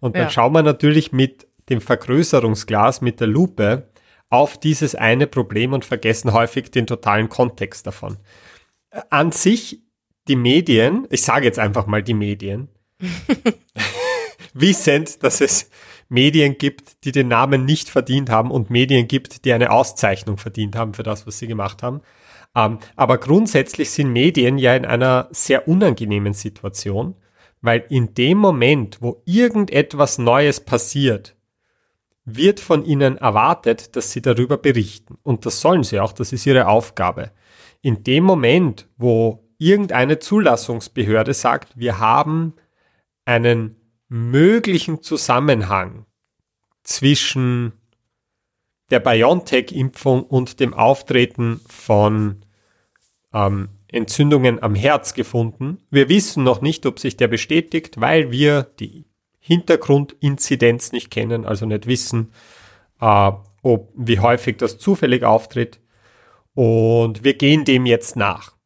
Und 0.00 0.16
dann 0.16 0.24
ja. 0.24 0.30
schauen 0.30 0.52
wir 0.52 0.62
natürlich 0.62 1.12
mit 1.12 1.46
dem 1.70 1.80
Vergrößerungsglas, 1.80 3.00
mit 3.00 3.20
der 3.20 3.28
Lupe 3.28 3.88
auf 4.28 4.58
dieses 4.58 4.94
eine 4.96 5.26
Problem 5.26 5.72
und 5.72 5.84
vergessen 5.84 6.32
häufig 6.32 6.70
den 6.72 6.86
totalen 6.86 7.28
Kontext 7.28 7.86
davon. 7.86 8.18
An 9.10 9.30
sich, 9.30 9.82
die 10.26 10.36
Medien, 10.36 11.06
ich 11.10 11.22
sage 11.22 11.46
jetzt 11.46 11.60
einfach 11.60 11.86
mal 11.86 12.02
die 12.02 12.14
Medien, 12.14 12.68
wissend, 14.52 15.22
dass 15.22 15.40
es 15.40 15.70
Medien 16.08 16.58
gibt, 16.58 17.04
die 17.04 17.12
den 17.12 17.28
Namen 17.28 17.64
nicht 17.64 17.88
verdient 17.88 18.30
haben 18.30 18.50
und 18.50 18.70
Medien 18.70 19.08
gibt, 19.08 19.44
die 19.44 19.52
eine 19.52 19.70
Auszeichnung 19.70 20.38
verdient 20.38 20.76
haben 20.76 20.94
für 20.94 21.02
das, 21.02 21.26
was 21.26 21.38
sie 21.38 21.46
gemacht 21.46 21.82
haben. 21.82 22.00
Ähm, 22.54 22.78
aber 22.96 23.18
grundsätzlich 23.18 23.90
sind 23.90 24.12
Medien 24.12 24.58
ja 24.58 24.74
in 24.74 24.86
einer 24.86 25.28
sehr 25.30 25.68
unangenehmen 25.68 26.32
Situation, 26.32 27.14
weil 27.60 27.84
in 27.88 28.14
dem 28.14 28.38
Moment, 28.38 28.98
wo 29.00 29.22
irgendetwas 29.24 30.18
Neues 30.18 30.60
passiert, 30.60 31.36
wird 32.24 32.60
von 32.60 32.84
ihnen 32.84 33.16
erwartet, 33.18 33.94
dass 33.96 34.10
sie 34.10 34.20
darüber 34.20 34.56
berichten. 34.56 35.16
Und 35.22 35.46
das 35.46 35.60
sollen 35.60 35.84
sie 35.84 36.00
auch, 36.00 36.12
das 36.12 36.32
ist 36.32 36.46
ihre 36.46 36.66
Aufgabe. 36.66 37.30
In 37.82 38.02
dem 38.02 38.24
Moment, 38.24 38.88
wo 38.96 39.44
irgendeine 39.58 40.18
Zulassungsbehörde 40.18 41.34
sagt, 41.34 41.76
wir 41.76 41.98
haben 41.98 42.54
einen 43.24 43.76
möglichen 44.08 45.02
Zusammenhang 45.02 46.06
zwischen 46.82 47.72
der 48.90 49.00
BioNTech-Impfung 49.00 50.22
und 50.22 50.60
dem 50.60 50.72
Auftreten 50.72 51.60
von 51.66 52.44
ähm, 53.32 53.68
Entzündungen 53.88 54.62
am 54.62 54.74
Herz 54.74 55.14
gefunden. 55.14 55.78
Wir 55.90 56.08
wissen 56.08 56.44
noch 56.44 56.60
nicht, 56.60 56.86
ob 56.86 56.98
sich 56.98 57.16
der 57.16 57.28
bestätigt, 57.28 58.00
weil 58.00 58.30
wir 58.30 58.62
die 58.78 59.06
Hintergrundinzidenz 59.38 60.92
nicht 60.92 61.10
kennen, 61.10 61.44
also 61.44 61.66
nicht 61.66 61.86
wissen, 61.86 62.32
äh, 63.00 63.32
ob, 63.62 63.92
wie 63.96 64.20
häufig 64.20 64.56
das 64.58 64.78
zufällig 64.78 65.24
auftritt. 65.24 65.80
Und 66.54 67.24
wir 67.24 67.34
gehen 67.34 67.64
dem 67.64 67.86
jetzt 67.86 68.16
nach. 68.16 68.56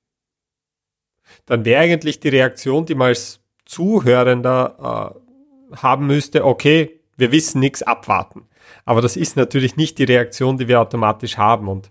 Dann 1.46 1.64
wäre 1.64 1.83
eigentlich 1.83 2.20
die 2.20 2.29
Reaktion, 2.29 2.87
die 2.87 2.94
man 2.94 3.09
als 3.09 3.40
Zuhörender 3.64 5.14
äh, 5.16 5.30
haben 5.76 6.06
müsste, 6.06 6.44
okay, 6.44 7.00
wir 7.16 7.33
wissen 7.33 7.61
nichts, 7.61 7.83
abwarten. 7.83 8.48
Aber 8.85 9.02
das 9.02 9.16
ist 9.16 9.37
natürlich 9.37 9.76
nicht 9.76 9.98
die 9.98 10.04
Reaktion, 10.04 10.59
die 10.59 10.68
wir 10.68 10.80
automatisch 10.80 11.37
haben. 11.37 11.68
Und, 11.68 11.90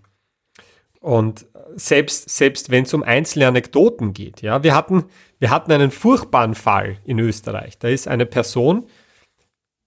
und 1.00 1.46
selbst, 1.76 2.30
selbst 2.30 2.70
wenn 2.70 2.84
es 2.84 2.94
um 2.94 3.02
einzelne 3.02 3.48
Anekdoten 3.48 4.12
geht, 4.12 4.42
ja, 4.42 4.62
wir 4.62 4.74
hatten, 4.74 5.04
wir 5.38 5.50
hatten 5.50 5.72
einen 5.72 5.90
furchtbaren 5.90 6.54
Fall 6.54 6.98
in 7.04 7.18
Österreich. 7.18 7.78
Da 7.78 7.88
ist 7.88 8.08
eine 8.08 8.26
Person 8.26 8.86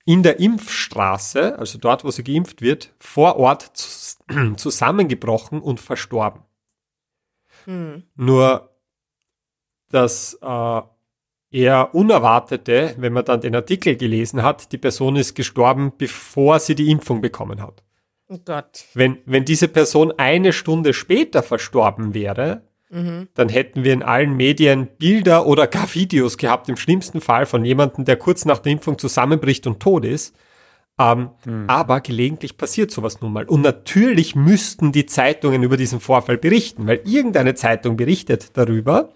in 0.06 0.24
der 0.24 0.40
Impfstraße, 0.40 1.58
also 1.58 1.78
dort, 1.78 2.04
wo 2.04 2.12
sie 2.12 2.24
geimpft 2.24 2.62
wird, 2.62 2.94
vor 3.00 3.38
Ort 3.38 3.72
zusammengebrochen 4.58 5.62
und 5.62 5.80
verstorben. 5.80 6.42
Hm. 7.66 8.04
Nur 8.16 8.70
das 9.90 10.38
äh, 10.42 10.82
eher 11.54 11.94
Unerwartete, 11.94 12.96
wenn 12.98 13.14
man 13.14 13.26
dann 13.26 13.42
den 13.42 13.56
Artikel 13.56 13.96
gelesen 13.96 14.44
hat, 14.44 14.72
die 14.72 14.78
Person 14.78 15.16
ist 15.16 15.36
gestorben, 15.36 15.94
bevor 15.98 16.60
sie 16.60 16.76
die 16.76 16.90
Impfung 16.90 17.22
bekommen 17.22 17.62
hat. 17.62 17.84
Oh 18.28 18.40
Gott. 18.44 18.86
Wenn, 18.94 19.20
wenn 19.26 19.46
diese 19.46 19.68
Person 19.68 20.12
eine 20.18 20.54
Stunde 20.54 20.94
später 20.94 21.44
verstorben 21.44 22.14
wäre, 22.14 22.64
mhm. 22.90 23.28
dann 23.36 23.50
hätten 23.50 23.84
wir 23.84 23.94
in 23.94 24.02
allen 24.02 24.36
Medien 24.36 24.88
Bilder 24.98 25.46
oder 25.46 25.68
gar 25.68 25.94
Videos 25.94 26.38
gehabt, 26.38 26.68
im 26.70 26.78
schlimmsten 26.78 27.22
Fall 27.22 27.46
von 27.46 27.64
jemandem, 27.64 28.06
der 28.06 28.18
kurz 28.18 28.46
nach 28.46 28.60
der 28.60 28.72
Impfung 28.72 28.98
zusammenbricht 28.98 29.68
und 29.68 29.80
tot 29.80 30.06
ist. 30.06 30.36
Ähm, 31.00 31.30
mhm. 31.46 31.66
Aber 31.68 32.02
gelegentlich 32.02 32.58
passiert 32.58 32.92
sowas 32.92 33.22
nun 33.22 33.34
mal. 33.34 33.46
Und 33.46 33.62
natürlich 33.62 34.36
müssten 34.36 34.92
die 34.92 35.06
Zeitungen 35.06 35.64
über 35.64 35.78
diesen 35.78 36.00
Vorfall 36.00 36.38
berichten, 36.38 36.88
weil 36.88 37.02
irgendeine 37.06 37.56
Zeitung 37.56 37.98
berichtet 37.98 38.58
darüber. 38.58 39.10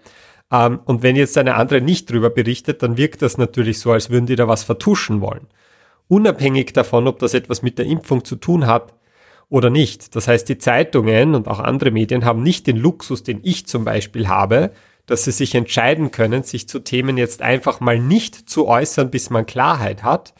Ähm, 0.52 0.80
und 0.84 1.02
wenn 1.02 1.16
jetzt 1.16 1.38
eine 1.38 1.54
andere 1.54 1.80
nicht 1.80 2.10
drüber 2.10 2.30
berichtet, 2.30 2.82
dann 2.82 2.96
wirkt 2.96 3.22
das 3.22 3.38
natürlich 3.38 3.78
so, 3.80 3.92
als 3.92 4.10
würden 4.10 4.26
die 4.26 4.36
da 4.36 4.48
was 4.48 4.64
vertuschen 4.64 5.20
wollen. 5.20 5.46
Unabhängig 6.08 6.72
davon, 6.72 7.06
ob 7.06 7.18
das 7.18 7.34
etwas 7.34 7.62
mit 7.62 7.78
der 7.78 7.86
Impfung 7.86 8.24
zu 8.24 8.36
tun 8.36 8.66
hat 8.66 8.94
oder 9.50 9.70
nicht. 9.70 10.16
Das 10.16 10.28
heißt, 10.28 10.48
die 10.48 10.58
Zeitungen 10.58 11.34
und 11.34 11.48
auch 11.48 11.58
andere 11.58 11.90
Medien 11.90 12.24
haben 12.24 12.42
nicht 12.42 12.66
den 12.66 12.76
Luxus, 12.76 13.22
den 13.22 13.40
ich 13.42 13.66
zum 13.66 13.84
Beispiel 13.84 14.28
habe, 14.28 14.72
dass 15.06 15.24
sie 15.24 15.32
sich 15.32 15.54
entscheiden 15.54 16.10
können, 16.10 16.42
sich 16.42 16.68
zu 16.68 16.80
Themen 16.80 17.16
jetzt 17.16 17.40
einfach 17.42 17.80
mal 17.80 17.98
nicht 17.98 18.48
zu 18.48 18.66
äußern, 18.66 19.10
bis 19.10 19.30
man 19.30 19.46
Klarheit 19.46 20.02
hat, 20.02 20.34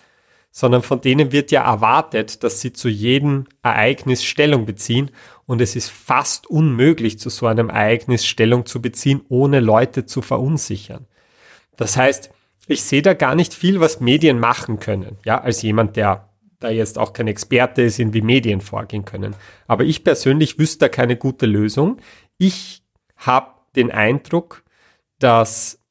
sondern 0.51 0.83
von 0.83 1.01
denen 1.01 1.33
wird 1.33 1.51
ja 1.51 1.62
erwartet, 1.64 2.42
dass 2.44 2.61
sie 2.61 2.73
zu 2.73 2.88
jedem 2.88 3.47
Ereignis 3.62 4.25
Stellung 4.25 4.66
beziehen 4.66 5.11
und 5.49 5.63
es 5.63 5.75
ist 5.77 5.91
fast 5.91 6.47
unmöglich, 6.47 7.19
zu 7.19 7.31
so 7.31 7.47
einem 7.47 7.71
Ereignis 7.71 8.27
Stellung 8.27 8.67
zu 8.67 8.83
beziehen, 8.83 9.23
ohne 9.31 9.61
Leute 9.61 10.05
zu 10.05 10.21
verunsichern. 10.21 11.07
Das 11.79 11.97
heißt, 11.97 12.31
ich 12.67 12.83
sehe 12.83 13.01
da 13.01 13.15
gar 13.15 13.35
nicht 13.35 13.55
viel, 13.55 13.81
was 13.81 13.99
Medien 13.99 14.39
machen 14.39 14.79
können, 14.79 15.17
ja, 15.25 15.41
als 15.41 15.63
jemand, 15.63 15.97
der 15.97 16.29
da 16.61 16.69
jetzt 16.69 16.99
auch 16.99 17.15
kein 17.15 17.29
Experte 17.29 17.81
ist, 17.81 17.99
in 17.99 18.13
wie 18.13 18.21
Medien 18.21 18.61
vorgehen 18.61 19.07
können. 19.07 19.35
Aber 19.67 19.85
ich 19.85 20.05
persönlich 20.05 20.59
wüsste 20.59 20.81
da 20.81 20.89
keine 20.91 21.17
gute 21.17 21.47
Lösung. 21.47 21.99
Ich 22.37 22.83
habe 23.17 23.55
den 23.75 23.91
Eindruck, 23.91 24.65
dass 25.19 25.83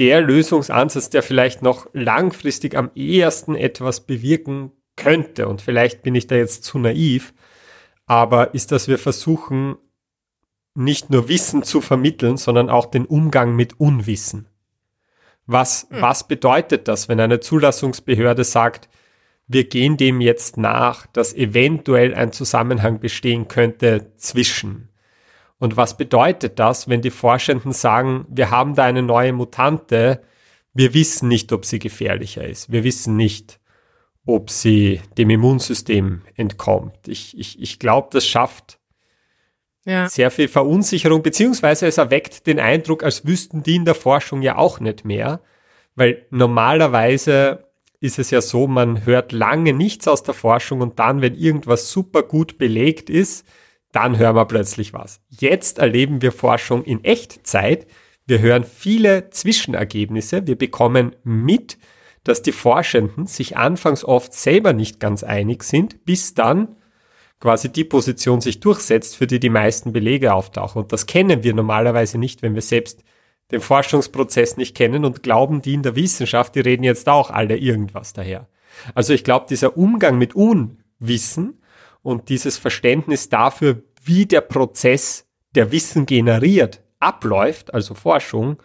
der 0.00 0.22
Lösungsansatz, 0.22 1.08
der 1.10 1.22
vielleicht 1.22 1.62
noch 1.62 1.86
langfristig 1.92 2.76
am 2.76 2.90
ehesten 2.96 3.54
etwas 3.54 4.06
bewirken 4.06 4.72
könnte, 4.96 5.46
und 5.46 5.62
vielleicht 5.62 6.02
bin 6.02 6.16
ich 6.16 6.26
da 6.26 6.34
jetzt 6.34 6.64
zu 6.64 6.80
naiv, 6.80 7.32
aber 8.06 8.54
ist, 8.54 8.72
dass 8.72 8.88
wir 8.88 8.98
versuchen, 8.98 9.76
nicht 10.74 11.10
nur 11.10 11.28
Wissen 11.28 11.62
zu 11.62 11.80
vermitteln, 11.80 12.36
sondern 12.36 12.68
auch 12.68 12.86
den 12.86 13.06
Umgang 13.06 13.54
mit 13.54 13.78
Unwissen. 13.78 14.48
Was, 15.46 15.86
hm. 15.90 16.02
was 16.02 16.26
bedeutet 16.26 16.88
das, 16.88 17.08
wenn 17.08 17.20
eine 17.20 17.40
Zulassungsbehörde 17.40 18.44
sagt, 18.44 18.88
wir 19.46 19.64
gehen 19.68 19.96
dem 19.96 20.20
jetzt 20.20 20.56
nach, 20.56 21.06
dass 21.06 21.34
eventuell 21.34 22.14
ein 22.14 22.32
Zusammenhang 22.32 22.98
bestehen 22.98 23.46
könnte 23.46 24.12
zwischen? 24.16 24.88
Und 25.58 25.76
was 25.76 25.96
bedeutet 25.96 26.58
das, 26.58 26.88
wenn 26.88 27.02
die 27.02 27.10
Forschenden 27.10 27.72
sagen, 27.72 28.26
wir 28.28 28.50
haben 28.50 28.74
da 28.74 28.84
eine 28.84 29.02
neue 29.02 29.32
Mutante, 29.32 30.22
wir 30.72 30.92
wissen 30.92 31.28
nicht, 31.28 31.52
ob 31.52 31.64
sie 31.64 31.78
gefährlicher 31.78 32.44
ist, 32.44 32.72
wir 32.72 32.84
wissen 32.84 33.16
nicht, 33.16 33.60
ob 34.26 34.50
sie 34.50 35.00
dem 35.18 35.30
Immunsystem 35.30 36.22
entkommt. 36.34 37.08
Ich, 37.08 37.38
ich, 37.38 37.60
ich 37.60 37.78
glaube, 37.78 38.08
das 38.12 38.26
schafft 38.26 38.78
ja. 39.84 40.08
sehr 40.08 40.30
viel 40.30 40.48
Verunsicherung, 40.48 41.22
beziehungsweise 41.22 41.86
es 41.86 41.98
erweckt 41.98 42.46
den 42.46 42.58
Eindruck, 42.58 43.02
als 43.02 43.26
wüssten 43.26 43.62
die 43.62 43.76
in 43.76 43.84
der 43.84 43.94
Forschung 43.94 44.42
ja 44.42 44.56
auch 44.56 44.80
nicht 44.80 45.04
mehr, 45.04 45.40
weil 45.94 46.26
normalerweise 46.30 47.68
ist 48.00 48.18
es 48.18 48.30
ja 48.30 48.40
so, 48.40 48.66
man 48.66 49.06
hört 49.06 49.32
lange 49.32 49.72
nichts 49.72 50.08
aus 50.08 50.22
der 50.22 50.34
Forschung 50.34 50.80
und 50.80 50.98
dann, 50.98 51.22
wenn 51.22 51.34
irgendwas 51.34 51.90
super 51.90 52.22
gut 52.22 52.58
belegt 52.58 53.08
ist, 53.08 53.46
dann 53.92 54.18
hören 54.18 54.36
wir 54.36 54.44
plötzlich 54.44 54.92
was. 54.92 55.20
Jetzt 55.28 55.78
erleben 55.78 56.20
wir 56.20 56.32
Forschung 56.32 56.84
in 56.84 57.04
Echtzeit. 57.04 57.86
Wir 58.26 58.40
hören 58.40 58.64
viele 58.64 59.30
Zwischenergebnisse. 59.30 60.46
Wir 60.46 60.58
bekommen 60.58 61.14
mit, 61.22 61.78
dass 62.24 62.42
die 62.42 62.52
Forschenden 62.52 63.26
sich 63.26 63.56
anfangs 63.56 64.04
oft 64.04 64.32
selber 64.32 64.72
nicht 64.72 64.98
ganz 64.98 65.22
einig 65.22 65.62
sind, 65.62 66.04
bis 66.04 66.34
dann 66.34 66.76
quasi 67.38 67.70
die 67.70 67.84
Position 67.84 68.40
sich 68.40 68.60
durchsetzt, 68.60 69.16
für 69.16 69.26
die 69.26 69.38
die 69.38 69.50
meisten 69.50 69.92
Belege 69.92 70.32
auftauchen. 70.32 70.82
Und 70.82 70.92
das 70.92 71.06
kennen 71.06 71.42
wir 71.42 71.54
normalerweise 71.54 72.18
nicht, 72.18 72.42
wenn 72.42 72.54
wir 72.54 72.62
selbst 72.62 73.04
den 73.50 73.60
Forschungsprozess 73.60 74.56
nicht 74.56 74.74
kennen 74.74 75.04
und 75.04 75.22
glauben, 75.22 75.60
die 75.60 75.74
in 75.74 75.82
der 75.82 75.96
Wissenschaft, 75.96 76.54
die 76.54 76.60
reden 76.60 76.84
jetzt 76.84 77.08
auch 77.08 77.30
alle 77.30 77.58
irgendwas 77.58 78.14
daher. 78.14 78.48
Also 78.94 79.12
ich 79.12 79.24
glaube, 79.24 79.46
dieser 79.48 79.76
Umgang 79.76 80.16
mit 80.16 80.34
Unwissen 80.34 81.60
und 82.02 82.30
dieses 82.30 82.56
Verständnis 82.56 83.28
dafür, 83.28 83.82
wie 84.02 84.24
der 84.24 84.40
Prozess, 84.40 85.26
der 85.54 85.70
Wissen 85.70 86.06
generiert, 86.06 86.82
abläuft, 86.98 87.74
also 87.74 87.94
Forschung, 87.94 88.56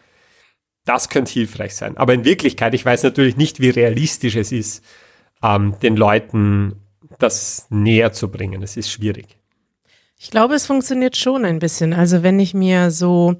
das 0.90 1.10
könnte 1.10 1.32
hilfreich 1.32 1.76
sein. 1.76 1.98
Aber 1.98 2.16
in 2.16 2.26
Wirklichkeit, 2.26 2.74
ich 2.74 2.84
weiß 2.84 3.04
natürlich 3.04 3.38
nicht, 3.38 3.60
wie 3.60 3.70
realistisch 3.70 4.36
es 4.36 4.52
ist, 4.52 4.84
ähm, 5.44 5.76
den 5.84 5.96
Leuten 5.96 6.78
das 7.20 7.68
näher 7.70 8.12
zu 8.12 8.30
bringen. 8.32 8.64
Es 8.64 8.76
ist 8.76 8.92
schwierig. 8.92 9.38
Ich 10.18 10.32
glaube, 10.32 10.56
es 10.56 10.66
funktioniert 10.66 11.16
schon 11.16 11.46
ein 11.46 11.60
bisschen. 11.60 11.94
Also 11.94 12.24
wenn 12.24 12.40
ich 12.40 12.56
mir 12.56 12.90
so 12.90 13.36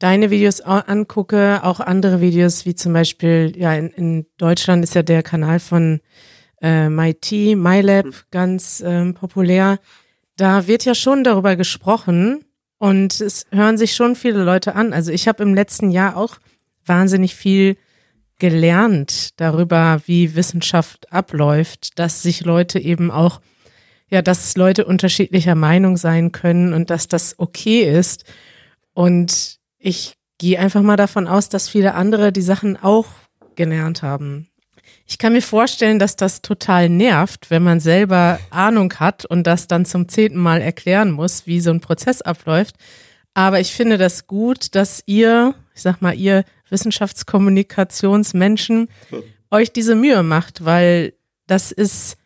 deine 0.00 0.30
Videos 0.30 0.60
angucke, 0.62 1.60
auch 1.62 1.78
andere 1.78 2.20
Videos, 2.20 2.66
wie 2.66 2.74
zum 2.74 2.92
Beispiel, 2.92 3.52
ja, 3.56 3.72
in, 3.74 3.90
in 3.90 4.26
Deutschland 4.36 4.82
ist 4.82 4.96
ja 4.96 5.04
der 5.04 5.22
Kanal 5.22 5.60
von 5.60 6.00
äh, 6.60 6.88
MIT, 6.88 7.56
MyLab 7.56 8.06
mhm. 8.06 8.14
ganz 8.32 8.82
ähm, 8.84 9.14
populär. 9.14 9.78
Da 10.36 10.66
wird 10.66 10.84
ja 10.84 10.96
schon 10.96 11.22
darüber 11.22 11.54
gesprochen 11.54 12.44
und 12.78 13.20
es 13.20 13.46
hören 13.52 13.78
sich 13.78 13.94
schon 13.94 14.16
viele 14.16 14.42
Leute 14.42 14.74
an. 14.74 14.92
Also 14.92 15.12
ich 15.12 15.28
habe 15.28 15.44
im 15.44 15.54
letzten 15.54 15.92
Jahr 15.92 16.16
auch 16.16 16.38
wahnsinnig 16.90 17.34
viel 17.34 17.76
gelernt 18.40 19.40
darüber, 19.40 20.02
wie 20.06 20.34
Wissenschaft 20.34 21.12
abläuft, 21.12 21.98
dass 22.00 22.22
sich 22.22 22.44
Leute 22.44 22.80
eben 22.80 23.10
auch, 23.12 23.40
ja, 24.08 24.22
dass 24.22 24.56
Leute 24.56 24.84
unterschiedlicher 24.84 25.54
Meinung 25.54 25.96
sein 25.96 26.32
können 26.32 26.72
und 26.74 26.90
dass 26.90 27.06
das 27.06 27.38
okay 27.38 27.82
ist. 27.82 28.24
Und 28.92 29.58
Ich 29.78 30.14
gehe 30.38 30.58
einfach 30.58 30.82
mal 30.82 30.96
davon 30.96 31.28
aus, 31.28 31.48
dass 31.48 31.68
viele 31.68 31.94
andere 31.94 32.32
die 32.32 32.42
Sachen 32.42 32.76
auch 32.76 33.06
gelernt 33.54 34.02
haben. 34.02 34.48
Ich 35.06 35.18
kann 35.18 35.32
mir 35.32 35.42
vorstellen, 35.42 35.98
dass 35.98 36.16
das 36.16 36.42
total 36.42 36.88
nervt, 36.88 37.50
wenn 37.50 37.62
man 37.62 37.80
selber 37.80 38.38
Ahnung 38.50 38.92
hat 38.94 39.24
und 39.24 39.46
das 39.46 39.68
dann 39.68 39.84
zum 39.84 40.08
zehnten 40.08 40.38
Mal 40.38 40.60
erklären 40.60 41.10
muss, 41.10 41.46
wie 41.46 41.60
so 41.60 41.70
ein 41.70 41.80
Prozess 41.80 42.22
abläuft. 42.22 42.76
Aber 43.34 43.60
ich 43.60 43.74
finde 43.74 43.98
das 43.98 44.26
gut, 44.26 44.74
dass 44.74 45.02
ihr, 45.06 45.54
ich 45.74 45.82
sag 45.82 46.00
mal, 46.02 46.14
ihr 46.14 46.44
Wissenschaftskommunikationsmenschen 46.70 48.88
euch 49.50 49.72
diese 49.72 49.94
Mühe 49.94 50.22
macht, 50.22 50.64
weil 50.64 51.14
das 51.46 51.72
ist, 51.72 52.16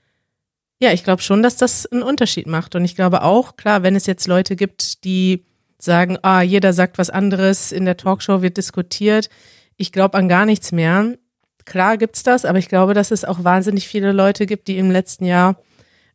ja, 0.78 0.92
ich 0.92 1.04
glaube 1.04 1.22
schon, 1.22 1.42
dass 1.42 1.57
das 1.57 1.87
einen 1.87 2.02
Unterschied 2.02 2.46
macht. 2.46 2.74
Und 2.74 2.85
ich 2.85 2.94
glaube 2.94 3.22
auch, 3.22 3.57
klar, 3.57 3.83
wenn 3.83 3.96
es 3.96 4.07
jetzt 4.07 4.26
Leute 4.26 4.57
gibt, 4.57 5.04
die 5.04 5.44
sagen, 5.78 6.18
ah, 6.22 6.42
jeder 6.42 6.72
sagt 6.72 6.98
was 6.98 7.11
anderes, 7.11 7.72
in 7.72 7.85
der 7.85 7.96
Talkshow 7.96 8.42
wird 8.42 8.57
diskutiert. 8.57 9.28
Ich 9.76 9.92
glaube 9.92 10.18
an 10.18 10.28
gar 10.28 10.46
nichts 10.46 10.72
mehr. 10.72 11.16
Klar 11.64 11.96
gibt's 11.96 12.22
das, 12.22 12.44
aber 12.44 12.59
ich 12.59 12.68
glaube, 12.68 12.94
dass 12.94 13.11
es 13.11 13.24
auch 13.24 13.42
wahnsinnig 13.42 13.88
viele 13.88 14.12
Leute 14.12 14.46
gibt, 14.46 14.68
die 14.68 14.78
im 14.78 14.90
letzten 14.90 15.24
Jahr 15.24 15.57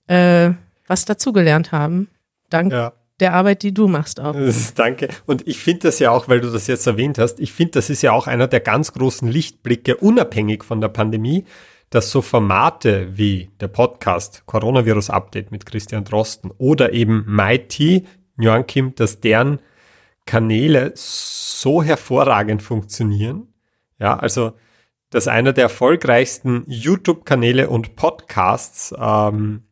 äh, 0.07 0.51
was 0.87 1.05
dazugelernt 1.05 1.71
haben. 1.71 2.09
Dank 2.49 2.71
ja. 2.71 2.93
Der 3.19 3.33
Arbeit, 3.33 3.63
die 3.63 3.73
du 3.73 3.87
machst 3.87 4.19
auch. 4.19 4.35
Danke. 4.75 5.09
Und 5.25 5.47
ich 5.47 5.59
finde 5.59 5.87
das 5.87 5.99
ja 5.99 6.11
auch, 6.11 6.27
weil 6.27 6.41
du 6.41 6.49
das 6.49 6.67
jetzt 6.67 6.87
erwähnt 6.87 7.17
hast, 7.17 7.39
ich 7.39 7.53
finde, 7.53 7.73
das 7.73 7.89
ist 7.89 8.01
ja 8.01 8.11
auch 8.11 8.27
einer 8.27 8.47
der 8.47 8.59
ganz 8.59 8.93
großen 8.93 9.27
Lichtblicke, 9.27 9.97
unabhängig 9.97 10.63
von 10.63 10.81
der 10.81 10.89
Pandemie, 10.89 11.45
dass 11.89 12.11
so 12.11 12.21
Formate 12.21 13.17
wie 13.17 13.49
der 13.59 13.67
Podcast 13.67 14.43
Coronavirus 14.45 15.09
Update 15.09 15.51
mit 15.51 15.65
Christian 15.65 16.03
Drosten 16.03 16.51
oder 16.57 16.93
eben 16.93 17.25
MIT, 17.27 18.05
Nguyen 18.37 18.67
Kim, 18.67 18.95
dass 18.95 19.19
deren 19.19 19.59
Kanäle 20.25 20.91
so 20.95 21.81
hervorragend 21.81 22.61
funktionieren. 22.61 23.47
Ja, 23.99 24.17
also 24.17 24.53
dass 25.09 25.27
einer 25.27 25.53
der 25.53 25.63
erfolgreichsten 25.63 26.63
YouTube-Kanäle 26.67 27.69
und 27.69 27.95
Podcasts 27.95 28.93
ähm, 28.97 29.63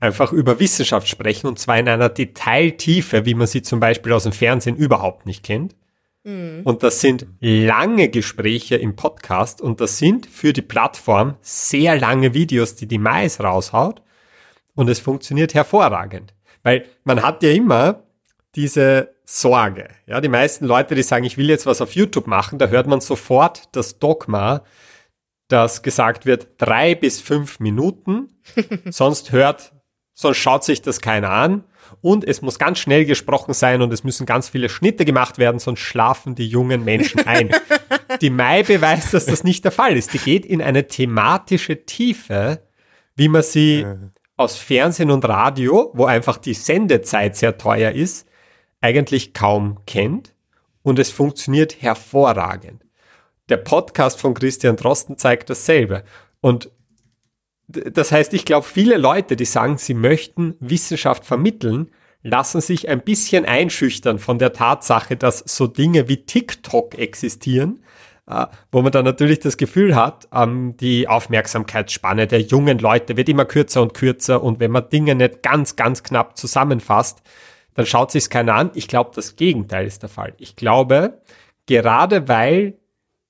einfach 0.00 0.32
über 0.32 0.60
Wissenschaft 0.60 1.08
sprechen 1.08 1.46
und 1.46 1.58
zwar 1.58 1.78
in 1.78 1.88
einer 1.88 2.08
Detailtiefe, 2.08 3.26
wie 3.26 3.34
man 3.34 3.46
sie 3.46 3.62
zum 3.62 3.80
Beispiel 3.80 4.12
aus 4.12 4.22
dem 4.24 4.32
Fernsehen 4.32 4.76
überhaupt 4.76 5.26
nicht 5.26 5.42
kennt. 5.42 5.74
Mhm. 6.24 6.62
Und 6.64 6.82
das 6.82 7.00
sind 7.00 7.26
lange 7.40 8.08
Gespräche 8.08 8.76
im 8.76 8.96
Podcast 8.96 9.60
und 9.60 9.80
das 9.80 9.98
sind 9.98 10.26
für 10.26 10.52
die 10.52 10.62
Plattform 10.62 11.36
sehr 11.40 11.98
lange 11.98 12.34
Videos, 12.34 12.74
die 12.74 12.86
die 12.86 12.98
Mais 12.98 13.40
raushaut 13.40 14.02
und 14.74 14.88
es 14.88 15.00
funktioniert 15.00 15.54
hervorragend. 15.54 16.34
Weil 16.62 16.86
man 17.04 17.22
hat 17.22 17.42
ja 17.42 17.50
immer 17.50 18.04
diese 18.54 19.14
Sorge. 19.24 19.88
Ja, 20.06 20.20
die 20.20 20.28
meisten 20.28 20.64
Leute, 20.64 20.94
die 20.94 21.02
sagen, 21.02 21.24
ich 21.24 21.36
will 21.36 21.48
jetzt 21.48 21.66
was 21.66 21.80
auf 21.80 21.92
YouTube 21.92 22.26
machen, 22.26 22.58
da 22.58 22.68
hört 22.68 22.86
man 22.86 23.00
sofort 23.00 23.68
das 23.72 23.98
Dogma, 23.98 24.62
dass 25.48 25.82
gesagt 25.82 26.26
wird, 26.26 26.48
drei 26.58 26.94
bis 26.94 27.20
fünf 27.20 27.60
Minuten, 27.60 28.28
sonst 28.90 29.32
hört, 29.32 29.72
sonst 30.18 30.38
schaut 30.38 30.64
sich 30.64 30.82
das 30.82 31.00
keiner 31.00 31.30
an 31.30 31.62
und 32.00 32.24
es 32.24 32.42
muss 32.42 32.58
ganz 32.58 32.80
schnell 32.80 33.04
gesprochen 33.04 33.54
sein 33.54 33.82
und 33.82 33.92
es 33.92 34.02
müssen 34.02 34.26
ganz 34.26 34.48
viele 34.48 34.68
Schnitte 34.68 35.04
gemacht 35.04 35.38
werden, 35.38 35.60
sonst 35.60 35.78
schlafen 35.78 36.34
die 36.34 36.48
jungen 36.48 36.84
Menschen 36.84 37.24
ein. 37.24 37.50
die 38.20 38.30
Mai 38.30 38.64
beweist, 38.64 39.14
dass 39.14 39.26
das 39.26 39.44
nicht 39.44 39.64
der 39.64 39.70
Fall 39.70 39.96
ist. 39.96 40.12
Die 40.12 40.18
geht 40.18 40.44
in 40.44 40.60
eine 40.60 40.88
thematische 40.88 41.84
Tiefe, 41.86 42.62
wie 43.14 43.28
man 43.28 43.42
sie 43.42 43.86
aus 44.36 44.56
Fernsehen 44.56 45.12
und 45.12 45.24
Radio, 45.24 45.92
wo 45.94 46.04
einfach 46.06 46.38
die 46.38 46.54
Sendezeit 46.54 47.36
sehr 47.36 47.56
teuer 47.56 47.92
ist, 47.92 48.26
eigentlich 48.80 49.34
kaum 49.34 49.78
kennt 49.86 50.34
und 50.82 50.98
es 50.98 51.12
funktioniert 51.12 51.80
hervorragend. 51.80 52.84
Der 53.50 53.58
Podcast 53.58 54.20
von 54.20 54.34
Christian 54.34 54.74
Drosten 54.74 55.16
zeigt 55.16 55.48
dasselbe. 55.48 56.02
Und 56.40 56.70
das 57.68 58.12
heißt, 58.12 58.32
ich 58.32 58.44
glaube, 58.44 58.66
viele 58.66 58.96
Leute, 58.96 59.36
die 59.36 59.44
sagen, 59.44 59.76
sie 59.76 59.94
möchten 59.94 60.56
Wissenschaft 60.58 61.26
vermitteln, 61.26 61.90
lassen 62.22 62.60
sich 62.60 62.88
ein 62.88 63.02
bisschen 63.02 63.44
einschüchtern 63.44 64.18
von 64.18 64.38
der 64.38 64.52
Tatsache, 64.52 65.16
dass 65.16 65.40
so 65.46 65.66
Dinge 65.66 66.08
wie 66.08 66.24
TikTok 66.24 66.98
existieren, 66.98 67.82
äh, 68.26 68.46
wo 68.72 68.82
man 68.82 68.90
dann 68.90 69.04
natürlich 69.04 69.38
das 69.40 69.56
Gefühl 69.56 69.94
hat, 69.94 70.28
ähm, 70.32 70.76
die 70.78 71.08
Aufmerksamkeitsspanne 71.08 72.26
der 72.26 72.40
jungen 72.40 72.78
Leute 72.78 73.16
wird 73.16 73.28
immer 73.28 73.44
kürzer 73.44 73.82
und 73.82 73.94
kürzer 73.94 74.42
und 74.42 74.60
wenn 74.60 74.70
man 74.70 74.88
Dinge 74.88 75.14
nicht 75.14 75.42
ganz, 75.42 75.76
ganz 75.76 76.02
knapp 76.02 76.36
zusammenfasst, 76.36 77.22
dann 77.74 77.86
schaut 77.86 78.10
sich 78.10 78.28
keiner 78.28 78.54
an. 78.54 78.70
Ich 78.74 78.88
glaube, 78.88 79.12
das 79.14 79.36
Gegenteil 79.36 79.86
ist 79.86 80.02
der 80.02 80.08
Fall. 80.08 80.34
Ich 80.38 80.56
glaube, 80.56 81.20
gerade 81.66 82.26
weil 82.28 82.78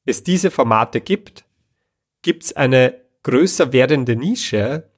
es 0.07 0.22
diese 0.22 0.51
Formate 0.51 1.03
gibt, 1.03 1.44
gibt 2.22 2.44
es 2.44 2.57
eine 2.57 2.94
größer 3.22 3.72
werdende 3.72 4.16
Nische 4.16 4.90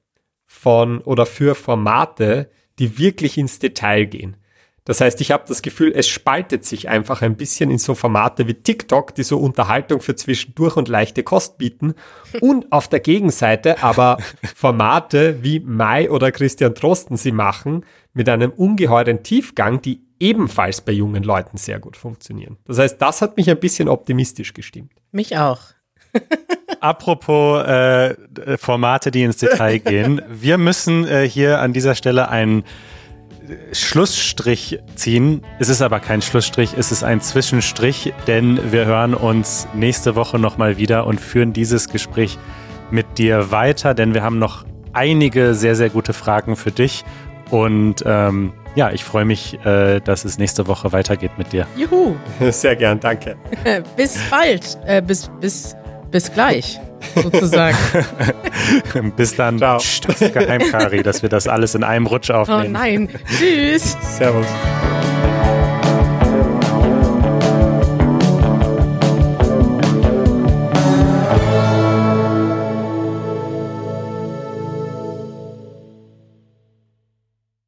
von 0.45 1.01
oder 1.01 1.25
für 1.25 1.55
Formate, 1.55 2.49
die 2.79 2.97
wirklich 2.97 3.37
ins 3.37 3.59
Detail 3.59 4.05
gehen. 4.05 4.37
Das 4.83 4.99
heißt, 4.99 5.21
ich 5.21 5.31
habe 5.31 5.43
das 5.47 5.61
Gefühl, 5.61 5.93
es 5.95 6.07
spaltet 6.07 6.65
sich 6.65 6.89
einfach 6.89 7.21
ein 7.21 7.35
bisschen 7.37 7.69
in 7.69 7.77
so 7.77 7.93
Formate 7.93 8.47
wie 8.47 8.55
TikTok, 8.55 9.13
die 9.13 9.21
so 9.21 9.37
Unterhaltung 9.37 10.01
für 10.01 10.15
zwischendurch 10.15 10.75
und 10.75 10.87
leichte 10.87 11.21
Kost 11.21 11.59
bieten. 11.59 11.93
Und 12.41 12.71
auf 12.71 12.87
der 12.87 12.99
Gegenseite 12.99 13.83
aber 13.83 14.17
Formate 14.55 15.43
wie 15.43 15.59
Mai 15.59 16.09
oder 16.09 16.31
Christian 16.31 16.73
Drosten 16.73 17.15
sie 17.15 17.31
machen, 17.31 17.85
mit 18.13 18.27
einem 18.27 18.51
ungeheuren 18.51 19.21
Tiefgang, 19.21 19.81
die 19.81 20.01
ebenfalls 20.19 20.81
bei 20.81 20.91
jungen 20.91 21.23
Leuten 21.23 21.57
sehr 21.57 21.79
gut 21.79 21.95
funktionieren. 21.95 22.57
Das 22.65 22.79
heißt, 22.79 22.99
das 22.99 23.21
hat 23.21 23.37
mich 23.37 23.49
ein 23.51 23.59
bisschen 23.59 23.87
optimistisch 23.87 24.53
gestimmt. 24.53 24.93
Mich 25.11 25.37
auch. 25.37 25.61
Apropos 26.81 27.63
äh, 27.65 28.15
Formate, 28.57 29.11
die 29.11 29.23
ins 29.23 29.37
Detail 29.37 29.77
gehen. 29.85 30.21
Wir 30.27 30.57
müssen 30.57 31.07
äh, 31.07 31.27
hier 31.27 31.59
an 31.59 31.73
dieser 31.73 31.95
Stelle 31.95 32.29
einen 32.29 32.63
Schlussstrich 33.71 34.79
ziehen. 34.95 35.41
Es 35.59 35.69
ist 35.69 35.81
aber 35.81 35.99
kein 35.99 36.21
Schlussstrich, 36.21 36.73
es 36.77 36.91
ist 36.91 37.03
ein 37.03 37.21
Zwischenstrich, 37.21 38.13
denn 38.27 38.71
wir 38.71 38.85
hören 38.85 39.13
uns 39.13 39.67
nächste 39.73 40.15
Woche 40.15 40.39
nochmal 40.39 40.77
wieder 40.77 41.05
und 41.05 41.19
führen 41.19 41.53
dieses 41.53 41.89
Gespräch 41.89 42.37
mit 42.91 43.17
dir 43.17 43.51
weiter, 43.51 43.93
denn 43.93 44.13
wir 44.13 44.23
haben 44.23 44.39
noch 44.39 44.65
einige 44.93 45.53
sehr, 45.53 45.75
sehr 45.75 45.89
gute 45.89 46.13
Fragen 46.13 46.55
für 46.55 46.71
dich. 46.71 47.03
Und 47.49 48.03
ähm, 48.05 48.53
ja, 48.75 48.91
ich 48.91 49.03
freue 49.03 49.25
mich, 49.25 49.59
äh, 49.65 49.99
dass 49.99 50.23
es 50.23 50.37
nächste 50.37 50.67
Woche 50.67 50.91
weitergeht 50.93 51.31
mit 51.37 51.51
dir. 51.51 51.67
Juhu. 51.75 52.15
Sehr 52.51 52.77
gern, 52.77 52.99
danke. 52.99 53.35
bis 53.97 54.17
bald. 54.29 54.79
Äh, 54.85 55.01
bis, 55.01 55.29
bis, 55.41 55.75
bis 56.11 56.31
gleich, 56.31 56.79
sozusagen. 57.15 57.77
bis 59.15 59.35
dann. 59.35 59.57
Ciao. 59.57 59.77
Psst, 59.77 60.07
Geheimkari, 60.33 61.03
dass 61.03 61.21
wir 61.21 61.29
das 61.29 61.47
alles 61.47 61.75
in 61.75 61.83
einem 61.83 62.05
Rutsch 62.05 62.29
aufnehmen. 62.29 62.65
Oh 62.67 62.69
nein. 62.69 63.09
Tschüss. 63.37 63.97
Servus. 64.17 64.47